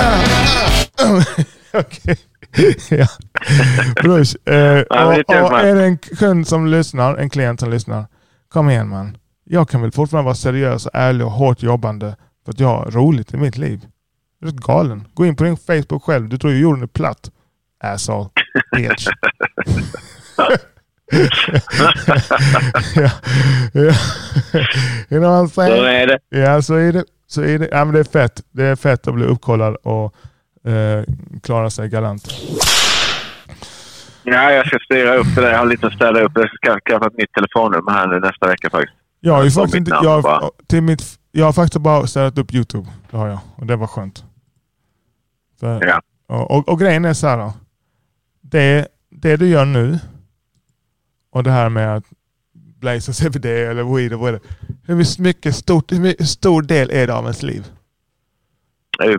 uh, 0.00 1.16
uh. 1.16 1.24
Okej. 1.72 2.16
ja. 2.90 3.06
Brors, 4.02 4.34
eh, 4.46 4.80
och, 4.80 5.42
och 5.50 5.60
är 5.60 5.74
det 5.74 5.84
en 5.84 5.98
kund 5.98 6.48
som 6.48 6.66
lyssnar, 6.66 7.16
en 7.16 7.30
klient 7.30 7.60
som 7.60 7.70
lyssnar. 7.70 8.06
Kom 8.48 8.70
igen 8.70 8.88
man. 8.88 9.16
Jag 9.44 9.68
kan 9.68 9.82
väl 9.82 9.92
fortfarande 9.92 10.24
vara 10.24 10.34
seriös, 10.34 10.88
ärlig 10.92 11.26
och 11.26 11.32
hårt 11.32 11.62
jobbande 11.62 12.16
för 12.44 12.52
att 12.52 12.60
jag 12.60 12.68
har 12.68 12.90
roligt 12.90 13.34
i 13.34 13.36
mitt 13.36 13.56
liv. 13.56 13.80
Du 14.40 14.48
är 14.48 14.52
galen. 14.52 15.08
Gå 15.14 15.26
in 15.26 15.36
på 15.36 15.44
din 15.44 15.56
Facebook 15.56 16.04
själv. 16.04 16.28
Du 16.28 16.38
tror 16.38 16.52
ju 16.52 16.58
jorden 16.58 16.82
är 16.82 16.86
platt. 16.86 17.30
Asshole. 17.84 18.28
Bitch. 18.76 19.06
ja. 22.96 23.10
ja. 23.72 23.92
You 25.10 25.20
know 25.20 25.30
what 25.30 25.44
I'm 25.44 25.48
saying? 25.48 25.76
Så 25.76 25.84
är 25.84 26.06
det. 26.06 26.18
Ja, 26.28 26.62
så 26.62 26.74
är 26.74 26.92
det. 26.92 27.04
Så 27.26 27.42
är 27.42 27.58
det. 27.58 27.68
Ja, 27.72 27.84
men 27.84 27.94
det 27.94 28.00
är 28.00 28.04
fett. 28.04 28.40
Det 28.50 28.64
är 28.64 28.76
fett 28.76 29.08
att 29.08 29.14
bli 29.14 29.24
uppkollad 29.24 29.76
och 29.82 30.14
eh, 30.70 31.04
klara 31.42 31.70
sig 31.70 31.88
galant. 31.88 32.28
Ja, 34.22 34.50
jag 34.52 34.66
ska 34.66 34.78
styra 34.84 35.14
upp 35.14 35.26
det 35.34 35.40
där. 35.40 35.50
Jag 35.50 35.58
har 35.58 35.66
lite 35.66 35.86
att 35.86 35.92
städa 35.92 36.20
upp. 36.20 36.32
Jag 36.34 36.48
ska 36.50 36.78
skaffa 36.90 37.06
ett 37.06 37.16
nytt 37.18 37.32
telefonnummer 37.32 37.92
här 37.92 38.06
nu 38.06 38.20
nästa 38.20 38.46
vecka 38.46 38.70
faktiskt. 38.70 38.92
Jag 39.20 39.32
har, 39.34 39.50
faktiskt 39.50 39.74
inte, 39.76 39.90
jag, 40.02 40.20
har- 40.22 40.50
till 40.66 40.82
mitt, 40.82 41.02
jag 41.32 41.44
har 41.44 41.52
faktiskt 41.52 41.80
bara 41.82 42.06
ställt 42.06 42.38
upp 42.38 42.54
YouTube. 42.54 42.88
Det 43.10 43.16
har 43.16 43.28
jag. 43.28 43.38
Och 43.56 43.66
det 43.66 43.76
var 43.76 43.86
skönt. 43.86 44.24
För, 45.60 45.86
Ja. 45.86 46.00
och, 46.28 46.50
och, 46.50 46.68
och 46.68 46.80
grejen 46.80 47.04
är 47.04 47.12
så 47.14 47.26
här 47.26 47.38
då. 47.38 47.52
Det, 48.54 48.88
det 49.10 49.36
du 49.36 49.48
gör 49.48 49.64
nu 49.64 49.98
och 51.30 51.42
det 51.42 51.50
här 51.50 51.68
med 51.68 51.96
att 51.96 52.04
blaza 52.54 53.12
CBD 53.12 53.44
eller 53.46 53.96
weed 53.96 54.12
och 54.12 54.20
vad. 54.20 54.40
Hur 54.82 55.22
mycket 55.22 55.54
stort, 55.56 55.92
hur 55.92 56.24
stor 56.24 56.62
del 56.62 56.90
är 56.90 57.06
det 57.06 57.14
av 57.14 57.24
ens 57.24 57.42
liv? 57.42 57.66
Eh, 59.04 59.14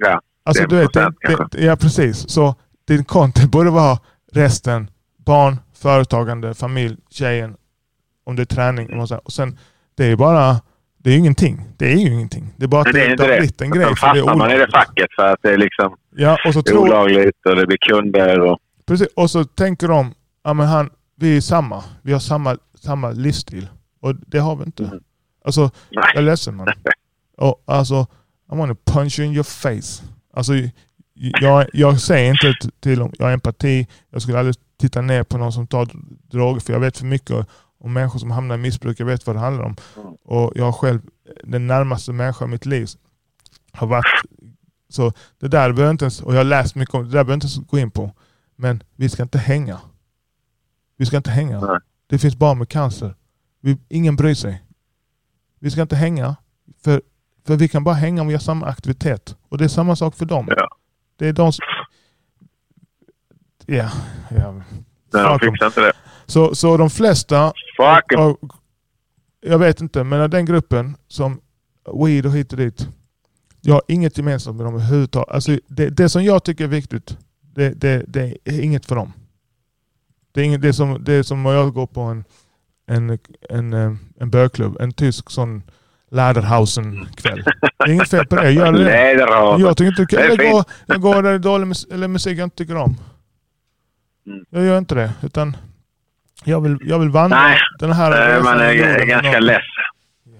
Ja, 0.00 0.20
Alltså, 0.42 0.66
du 0.66 0.76
vet, 0.76 0.92
det, 0.92 1.00
5% 1.00 1.14
kanske. 1.20 1.58
det, 1.58 1.64
ja 1.64 1.76
precis. 1.76 2.30
Så 2.30 2.54
din 2.86 3.04
content 3.04 3.50
borde 3.50 3.70
vara 3.70 3.98
resten 4.32 4.90
barn, 5.16 5.56
företagande, 5.74 6.54
familj, 6.54 6.96
tjejen, 7.10 7.56
om 8.24 8.36
det 8.36 8.42
är 8.42 8.46
träning. 8.46 9.00
Och, 9.00 9.10
och 9.24 9.32
sen, 9.32 9.58
det 9.94 10.04
är 10.04 10.16
bara, 10.16 10.60
det 10.98 11.10
är 11.10 11.14
ju 11.14 11.18
ingenting. 11.18 11.64
Det 11.76 11.92
är 11.92 11.96
ju 11.96 12.12
ingenting. 12.12 12.54
Det 12.56 12.64
är 12.64 12.68
bara 12.68 12.80
att 12.80 12.92
det 12.92 13.04
är 13.04 13.10
inte 13.10 13.26
det 13.26 13.32
har 13.32 13.38
blivit 13.38 13.60
en 13.60 13.68
Sen 13.68 13.78
grej. 13.78 13.90
Är 13.90 13.94
fastnar 13.94 14.36
man 14.36 14.50
i 14.50 14.58
det 14.58 14.68
facket 14.70 15.14
för 15.16 15.26
att 15.26 15.38
det 15.42 15.50
är 15.50 15.58
liksom 15.58 15.96
Ja, 16.10 16.38
och 16.46 16.54
så, 16.54 16.60
det 16.60 16.70
är 16.70 16.76
olagligt 16.76 17.46
och 17.46 17.56
det 17.56 17.66
blir 17.66 17.78
kunder 17.78 18.40
och... 18.40 18.58
precis, 18.86 19.08
och 19.16 19.30
så 19.30 19.44
tänker 19.44 19.88
de, 19.88 20.14
ja 20.44 20.54
men 20.54 20.66
han, 20.66 20.90
vi 21.16 21.36
är 21.36 21.40
samma. 21.40 21.84
Vi 22.02 22.12
har 22.12 22.20
samma, 22.20 22.56
samma 22.74 23.10
livsstil. 23.10 23.68
Och 24.00 24.14
det 24.14 24.38
har 24.38 24.56
vi 24.56 24.64
inte. 24.64 24.84
Mm. 24.84 25.00
Alltså, 25.44 25.70
jag 25.90 26.10
är 26.10 26.14
Nej. 26.14 26.24
ledsen 26.24 26.56
man. 26.56 26.68
Och, 27.36 27.62
alltså, 27.66 28.06
I 28.52 28.56
wanna 28.56 28.76
punch 28.86 29.18
you 29.18 29.28
in 29.28 29.34
your 29.34 29.44
face. 29.44 30.04
Alltså, 30.34 30.52
jag, 31.14 31.66
jag 31.72 32.00
säger 32.00 32.30
inte 32.30 32.70
till 32.80 32.98
dem, 32.98 33.12
jag 33.18 33.26
har 33.26 33.32
empati, 33.32 33.86
jag 34.10 34.22
skulle 34.22 34.38
aldrig 34.38 34.56
titta 34.80 35.00
ner 35.00 35.22
på 35.22 35.38
någon 35.38 35.52
som 35.52 35.66
tar 35.66 35.88
droger 36.30 36.60
för 36.60 36.72
jag 36.72 36.80
vet 36.80 36.98
för 36.98 37.06
mycket 37.06 37.46
om 37.80 37.92
människor 37.92 38.18
som 38.18 38.30
hamnar 38.30 38.54
i 38.54 38.58
missbruk, 38.58 39.00
jag 39.00 39.06
vet 39.06 39.26
vad 39.26 39.36
det 39.36 39.40
handlar 39.40 39.64
om. 39.64 39.76
Och 40.24 40.52
jag 40.54 40.74
själv, 40.74 41.00
den 41.44 41.66
närmaste 41.66 42.12
människan 42.12 42.48
i 42.48 42.50
mitt 42.50 42.66
liv 42.66 42.88
har 43.72 43.86
varit 43.86 44.24
så 44.88 45.12
det 45.38 45.48
där 45.48 45.72
behöver 45.72 45.82
jag 45.82 45.90
inte 45.90 46.04
ens, 46.04 46.22
och 46.22 46.34
jag 46.34 46.38
har 46.38 46.44
läst 46.44 46.74
mycket 46.74 46.94
om 46.94 47.02
det, 47.02 47.08
där 47.08 47.12
behöver 47.12 47.30
jag 47.30 47.36
inte 47.36 47.46
ens 47.46 47.70
gå 47.70 47.78
in 47.78 47.90
på. 47.90 48.14
Men 48.56 48.82
vi 48.96 49.08
ska 49.08 49.22
inte 49.22 49.38
hänga. 49.38 49.80
Vi 50.96 51.06
ska 51.06 51.16
inte 51.16 51.30
hänga. 51.30 51.60
Nej. 51.60 51.78
Det 52.06 52.18
finns 52.18 52.36
barn 52.36 52.58
med 52.58 52.68
cancer. 52.68 53.14
Vi, 53.60 53.78
ingen 53.88 54.16
bryr 54.16 54.34
sig. 54.34 54.64
Vi 55.58 55.70
ska 55.70 55.82
inte 55.82 55.96
hänga. 55.96 56.36
För, 56.84 57.02
för 57.46 57.56
vi 57.56 57.68
kan 57.68 57.84
bara 57.84 57.94
hänga 57.94 58.20
om 58.20 58.28
vi 58.28 58.34
har 58.34 58.40
samma 58.40 58.66
aktivitet. 58.66 59.36
Och 59.48 59.58
det 59.58 59.64
är 59.64 59.68
samma 59.68 59.96
sak 59.96 60.14
för 60.14 60.24
dem. 60.24 60.48
Ja. 60.50 60.68
Det 61.16 61.28
är 61.28 61.32
de 61.32 61.52
som... 61.52 61.62
Ja. 63.66 63.90
ja. 64.30 64.52
Men 64.52 64.64
de 65.24 65.38
fixar 65.38 65.66
inte 65.66 65.80
det. 65.80 65.92
Så, 66.28 66.54
så 66.54 66.76
de 66.76 66.90
flesta, 66.90 67.52
Fuck 67.76 68.18
av, 68.18 68.38
jag 69.40 69.58
vet 69.58 69.80
inte, 69.80 70.04
men 70.04 70.20
av 70.20 70.30
den 70.30 70.44
gruppen 70.44 70.96
som 71.08 71.40
weed 72.04 72.26
och 72.26 72.32
hit 72.32 72.52
och 72.52 72.58
dit. 72.58 72.88
Jag 73.60 73.74
har 73.74 73.82
inget 73.88 74.18
gemensamt 74.18 74.56
med 74.56 74.66
dem 74.66 74.74
överhuvudtaget. 74.74 75.34
Alltså, 75.34 75.58
det, 75.66 75.88
det 75.90 76.08
som 76.08 76.24
jag 76.24 76.44
tycker 76.44 76.64
är 76.64 76.68
viktigt, 76.68 77.18
det, 77.40 77.70
det, 77.70 78.04
det 78.08 78.36
är 78.44 78.60
inget 78.60 78.86
för 78.86 78.96
dem. 78.96 79.12
Det 80.32 80.40
är, 80.40 80.44
inget, 80.44 80.62
det 80.62 80.68
är, 80.68 80.72
som, 80.72 81.04
det 81.04 81.12
är 81.12 81.22
som 81.22 81.46
om 81.46 81.52
jag 81.52 81.74
går 81.74 81.86
på 81.86 82.00
en, 82.00 82.24
en, 82.86 83.18
en, 83.50 83.72
eh, 83.72 83.92
en 84.20 84.30
bögklubb, 84.30 84.76
en 84.80 84.92
tysk 84.92 85.30
sån 85.30 85.62
Läderhausen-kväll. 86.10 87.44
Det 87.78 87.84
är 87.84 87.92
inget 87.92 88.10
fel 88.10 88.26
på 88.26 88.36
det, 88.36 88.50
gör 88.50 88.72
det. 88.72 89.12
Jag 89.62 89.76
tycker 89.76 90.02
inte 90.02 90.16
Det 90.16 90.22
är 90.22 90.28
jag 90.28 90.52
går, 90.52 90.64
jag 90.86 91.00
går 91.00 91.14
där 91.14 91.22
det 91.22 91.28
är 91.30 91.38
dålig 91.38 91.66
mus 91.66 91.84
eller 91.84 92.08
musik 92.08 92.38
jag 92.38 92.46
inte 92.46 92.56
tycker 92.56 92.76
om. 92.76 92.96
Mm. 94.26 94.44
Jag 94.50 94.64
gör 94.64 94.78
inte 94.78 94.94
det. 94.94 95.12
Utan 95.22 95.56
jag 96.48 96.60
vill, 96.60 96.78
jag 96.82 96.98
vill 96.98 97.10
vandra 97.10 97.38
Nej, 97.38 97.58
den 97.78 97.92
här 97.92 98.10
resan 98.10 98.44
Man 98.44 98.60
är 98.60 99.06
ganska 99.06 99.32
någon. 99.32 99.46
less, 99.46 99.62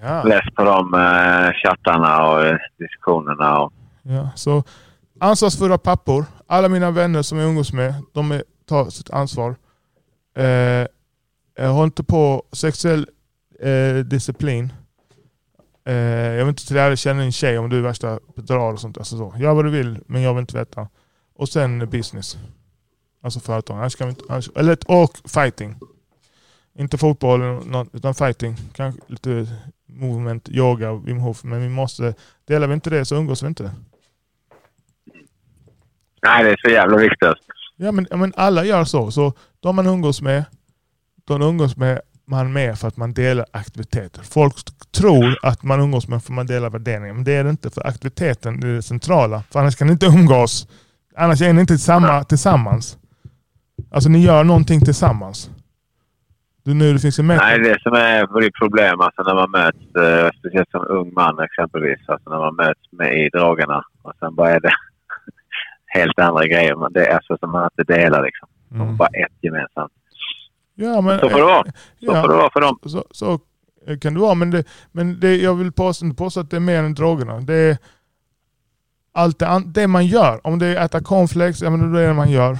Ja, 0.01 0.23
less 0.23 0.45
på 0.55 0.63
de 0.63 0.93
eh, 0.93 1.53
chattarna 1.53 2.25
och 2.29 2.45
eh, 2.45 2.57
diskussionerna. 2.79 3.59
Och, 3.59 3.73
ja. 4.01 4.29
Så 4.35 4.63
ansvarsfulla 5.19 5.77
pappor. 5.77 6.25
Alla 6.47 6.69
mina 6.69 6.91
vänner 6.91 7.21
som 7.21 7.37
jag 7.37 7.49
umgås 7.49 7.73
med, 7.73 7.93
de 8.13 8.31
är, 8.31 8.43
tar 8.69 8.89
sitt 8.89 9.09
ansvar. 9.09 9.55
Eh, 10.37 10.45
jag 11.57 11.69
har 11.73 11.83
inte 11.83 12.03
på 12.03 12.43
sexuell 12.51 13.07
eh, 13.61 13.95
disciplin. 14.05 14.73
Eh, 15.87 15.93
jag 15.95 16.45
vill 16.45 16.47
inte 16.47 16.73
lära 16.73 16.95
känna 16.95 17.23
en 17.23 17.31
tjej 17.31 17.57
om 17.59 17.69
du 17.69 17.77
är 17.77 17.81
värsta 17.81 18.19
bedrar 18.35 18.73
och 18.73 18.79
sånt. 18.79 18.97
Alltså 18.97 19.17
så. 19.17 19.33
Gör 19.37 19.53
vad 19.53 19.65
du 19.65 19.71
vill, 19.71 19.99
men 20.07 20.21
jag 20.21 20.33
vill 20.33 20.41
inte 20.41 20.57
veta. 20.57 20.87
Och 21.35 21.49
sen 21.49 21.89
business. 21.89 22.37
Alltså 23.23 23.39
företag. 23.39 23.77
Annars 23.77 23.95
kan 23.95 24.07
vi 24.07 24.11
inte, 24.11 24.23
annars, 24.29 24.49
eller, 24.55 24.77
och 24.87 25.11
fighting. 25.29 25.75
Inte 26.79 26.97
fotboll 26.97 27.41
utan 27.93 28.15
fighting. 28.15 28.55
Kanske 28.73 29.01
lite 29.07 29.47
movement, 29.85 30.49
yoga, 30.49 30.93
Wim 30.93 31.17
Hof. 31.17 31.43
Men 31.43 31.61
vi 31.61 31.69
måste, 31.69 32.13
delar 32.47 32.67
vi 32.67 32.73
inte 32.73 32.89
det 32.89 33.05
så 33.05 33.15
umgås 33.15 33.43
vi 33.43 33.47
inte. 33.47 33.71
nej, 36.23 36.43
det 36.43 36.49
är 36.49 36.57
så 36.61 36.69
jävla 36.69 36.97
viktigt. 36.97 37.29
Ja 37.75 37.91
men, 37.91 38.07
men 38.11 38.33
alla 38.37 38.65
gör 38.65 38.83
så. 38.83 39.11
Så 39.11 39.33
de 39.59 39.75
man 39.75 39.87
umgås 39.87 40.21
med, 40.21 40.45
de 41.25 41.41
umgås 41.41 41.77
med 41.77 42.01
man 42.25 42.53
med 42.53 42.79
för 42.79 42.87
att 42.87 42.97
man 42.97 43.13
delar 43.13 43.45
aktiviteter. 43.51 44.21
Folk 44.23 44.55
tror 44.91 45.37
att 45.43 45.63
man 45.63 45.79
umgås 45.79 46.07
med 46.07 46.23
för 46.23 46.31
att 46.31 46.35
man 46.35 46.47
delar 46.47 46.69
värderingar. 46.69 47.13
Men 47.13 47.23
det 47.23 47.33
är 47.33 47.43
det 47.43 47.49
inte. 47.49 47.69
För 47.69 47.87
aktiviteten 47.87 48.63
är 48.63 48.67
det 48.67 48.81
centrala. 48.81 49.43
För 49.51 49.59
annars 49.59 49.75
kan 49.75 49.87
ni 49.87 49.93
inte 49.93 50.05
umgås. 50.05 50.67
Annars 51.15 51.41
är 51.41 51.53
ni 51.53 51.61
inte 51.61 51.77
samma, 51.77 52.23
tillsammans. 52.23 52.97
Alltså 53.91 54.09
ni 54.09 54.19
gör 54.19 54.43
någonting 54.43 54.81
tillsammans. 54.81 55.49
Nu 56.73 56.93
det 56.93 56.99
finns 56.99 57.19
en. 57.19 57.27
Nej, 57.27 57.59
det 57.59 57.81
som 57.81 57.93
är 57.93 58.41
det 58.41 58.51
problem 58.51 59.01
alltså 59.01 59.23
när 59.23 59.35
man 59.35 59.51
möts, 59.51 59.95
eh, 59.95 60.29
speciellt 60.39 60.71
som 60.71 60.85
ung 60.87 61.13
man 61.13 61.39
exempelvis, 61.39 61.99
alltså 62.07 62.29
när 62.29 62.37
man 62.37 62.55
möts 62.55 62.91
med 62.91 63.25
i 63.25 63.29
drogerna 63.29 63.83
och 64.01 64.13
sen 64.19 64.35
bara 64.35 64.49
är 64.49 64.59
det 64.59 64.71
helt 65.85 66.19
andra 66.19 66.45
grejer. 66.45 66.75
Men 66.75 66.93
Det 66.93 67.05
är 67.05 67.15
alltså 67.15 67.37
som 67.37 67.51
man 67.51 67.69
inte 67.71 67.93
delar 67.93 68.23
liksom. 68.23 68.47
Mm. 68.71 68.97
Bara 68.97 69.09
ett 69.09 69.37
gemensamt. 69.41 69.93
Ja, 70.75 71.01
men, 71.01 71.19
Så 71.19 71.29
får 71.29 71.37
det 71.37 71.45
vara. 71.45 71.63
Så 71.63 71.71
ja. 71.99 72.21
får 72.21 72.29
det 72.29 72.35
vara 72.35 72.49
för 72.53 72.61
dem. 72.61 72.79
så, 72.83 73.05
så 73.11 73.39
kan 74.01 74.13
det 74.13 74.19
vara. 74.19 74.33
Men, 74.33 74.51
det, 74.51 74.63
men 74.91 75.19
det, 75.19 75.35
jag 75.35 75.55
vill 75.55 75.71
påstå, 75.71 76.05
inte 76.05 76.17
påstå 76.17 76.39
att 76.39 76.49
det 76.49 76.55
är 76.55 76.61
mer 76.61 76.83
än 76.83 76.93
drogerna. 76.93 77.39
Det 77.39 77.55
är 77.55 77.77
allt 79.13 79.39
det, 79.39 79.63
det 79.65 79.87
man 79.87 80.05
gör. 80.05 80.47
Om 80.47 80.59
det 80.59 80.65
är 80.65 80.85
äta 80.85 80.99
cornflakes, 80.99 81.61
ja, 81.61 81.69
men 81.69 81.93
det 81.93 82.01
är 82.01 82.07
det 82.07 82.13
man 82.13 82.31
gör. 82.31 82.57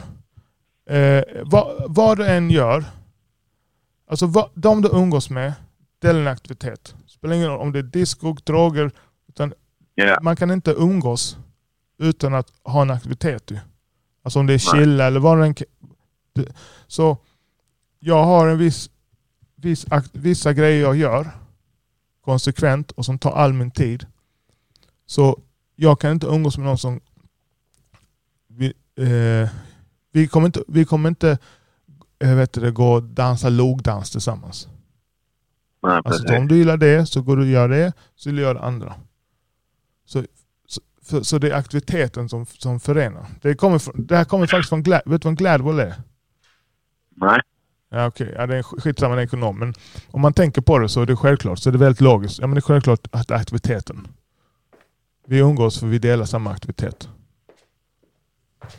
Eh, 0.89 1.23
vad, 1.43 1.83
vad 1.87 2.17
du 2.17 2.25
än 2.25 2.49
gör, 2.49 2.83
alltså 4.09 4.49
de 4.55 4.81
du 4.81 4.89
umgås 4.89 5.29
med, 5.29 5.53
det 5.99 6.07
är 6.07 6.13
en 6.15 6.27
aktivitet. 6.27 6.95
Spelar 7.07 7.35
ingen 7.35 7.47
roll 7.49 7.59
om 7.61 7.71
det 7.71 7.79
är 7.79 7.83
disco, 7.83 8.33
droger, 8.33 8.91
utan 9.27 9.53
Ja. 9.95 10.19
man 10.21 10.35
kan 10.35 10.51
inte 10.51 10.71
umgås 10.71 11.37
utan 11.97 12.33
att 12.33 12.53
ha 12.63 12.81
en 12.81 12.91
aktivitet. 12.91 13.51
Ju. 13.51 13.57
Alltså 14.23 14.39
om 14.39 14.47
det 14.47 14.53
är 14.53 14.57
chilla 14.57 15.07
eller 15.07 15.19
vad 15.19 15.37
det 15.39 15.63
det- 16.33 16.53
Så 16.87 17.17
jag 17.99 18.23
har 18.23 18.47
en 18.47 18.57
viss, 18.57 18.89
viss 19.55 19.85
akt, 19.91 20.09
vissa 20.13 20.53
grejer 20.53 20.81
jag 20.81 20.95
gör 20.95 21.31
konsekvent 22.21 22.91
och 22.91 23.05
som 23.05 23.19
tar 23.19 23.31
all 23.31 23.53
min 23.53 23.71
tid. 23.71 24.05
Så 25.05 25.39
jag 25.75 25.99
kan 25.99 26.11
inte 26.11 26.27
umgås 26.27 26.57
med 26.57 26.65
någon 26.67 26.77
som... 26.77 26.99
Vi, 28.47 28.73
eh, 28.95 29.49
vi 30.11 30.27
kommer 30.27 30.45
inte, 30.47 30.63
vi 30.67 30.85
kommer 30.85 31.09
inte 31.09 31.37
vet 32.19 32.53
du, 32.53 32.71
gå 32.71 32.93
och 32.93 33.03
dansa 33.03 33.49
logdans 33.49 34.11
tillsammans. 34.11 34.67
Nej, 35.83 36.01
Alltså 36.05 36.35
om 36.35 36.47
du 36.47 36.57
gillar 36.57 36.77
det 36.77 37.05
så 37.05 37.21
går 37.21 37.37
du 37.37 37.43
och 37.43 37.47
gör 37.49 37.69
det, 37.69 37.93
så 38.15 38.29
gillar 38.29 38.43
jag 38.43 38.55
det 38.55 38.61
andra. 38.61 38.95
Så, 40.05 40.23
så, 40.67 40.81
för, 41.03 41.21
så 41.21 41.37
det 41.37 41.49
är 41.49 41.53
aktiviteten 41.55 42.29
som, 42.29 42.45
som 42.45 42.79
förenar. 42.79 43.25
Det, 43.41 43.55
kommer 43.55 43.79
från, 43.79 44.05
det 44.05 44.17
här 44.17 44.25
kommer 44.25 44.47
faktiskt 44.47 44.69
från 44.69 44.83
Glad, 44.83 45.01
vet 45.05 45.21
du 45.21 45.25
vad 45.25 45.31
en 45.31 45.35
Gladwell 45.35 45.79
är? 45.79 45.93
Nej. 47.15 47.41
Ja, 47.91 48.05
okej. 48.07 48.33
Ja, 48.37 48.47
det 48.47 48.57
är 48.57 48.61
sk- 48.61 48.81
skitsamma, 48.81 49.15
det 49.15 49.21
är 49.21 49.25
ekonom. 49.25 49.59
Men 49.59 49.73
om 50.11 50.21
man 50.21 50.33
tänker 50.33 50.61
på 50.61 50.79
det 50.79 50.89
så 50.89 51.01
är 51.01 51.05
det 51.05 51.15
självklart. 51.15 51.59
Så 51.59 51.69
är 51.69 51.71
det 51.71 51.77
väldigt 51.79 52.01
logiskt. 52.01 52.39
Ja, 52.39 52.47
men 52.47 52.55
det 52.55 52.59
är 52.59 52.61
självklart 52.61 53.07
att 53.11 53.31
aktiviteten. 53.31 54.07
Vi 55.27 55.37
umgås 55.39 55.79
för 55.79 55.87
vi 55.87 55.99
delar 55.99 56.25
samma 56.25 56.51
aktivitet. 56.51 57.09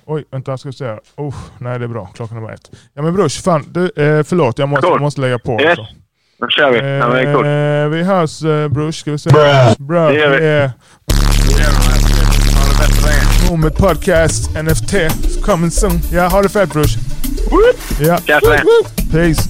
Oj, 0.04 0.24
vänta, 0.30 0.50
jag 0.52 0.60
ska 0.60 0.72
se. 0.72 0.84
här. 0.84 1.00
Oh, 1.16 1.34
nej, 1.58 1.78
det 1.78 1.84
är 1.84 1.88
bra. 1.88 2.06
Klockan 2.14 2.36
är 2.36 2.40
bara 2.40 2.54
ett. 2.54 2.70
Ja 2.94 3.02
men 3.02 3.14
brors, 3.14 3.42
fan. 3.42 3.64
Du, 3.68 3.84
eh, 3.84 4.22
förlåt, 4.22 4.58
jag 4.58 4.68
måste, 4.68 4.86
Cool. 4.86 5.00
måste 5.00 5.20
lägga 5.20 5.38
på. 5.38 5.60
Yes. 5.60 5.78
alltså. 5.78 5.94
Nu 6.40 6.46
kör 6.50 6.70
vi. 6.72 6.78
Ja, 6.98 7.08
men 7.08 7.34
coolt. 7.34 7.46
Eh, 7.46 7.88
vi 7.98 8.02
hörs 8.02 8.42
eh, 8.42 8.68
brors, 8.68 8.96
ska 9.00 9.10
vi 9.10 9.18
se. 9.18 9.30
Bruh. 9.30 9.72
Bra. 9.78 10.08
Det 10.08 10.14
gör 10.18 10.30
vi. 10.38 10.44
Yeah. 10.46 10.70
Moment 13.50 13.76
podcast 13.76 14.50
NFT 14.62 14.94
coming 15.42 15.70
soon. 15.70 16.00
Ja, 16.12 16.28
ha 16.28 16.42
det 16.42 16.48
fett 16.48 16.72
brors. 16.72 16.96
Ja. 18.00 18.18
Peace. 19.12 19.42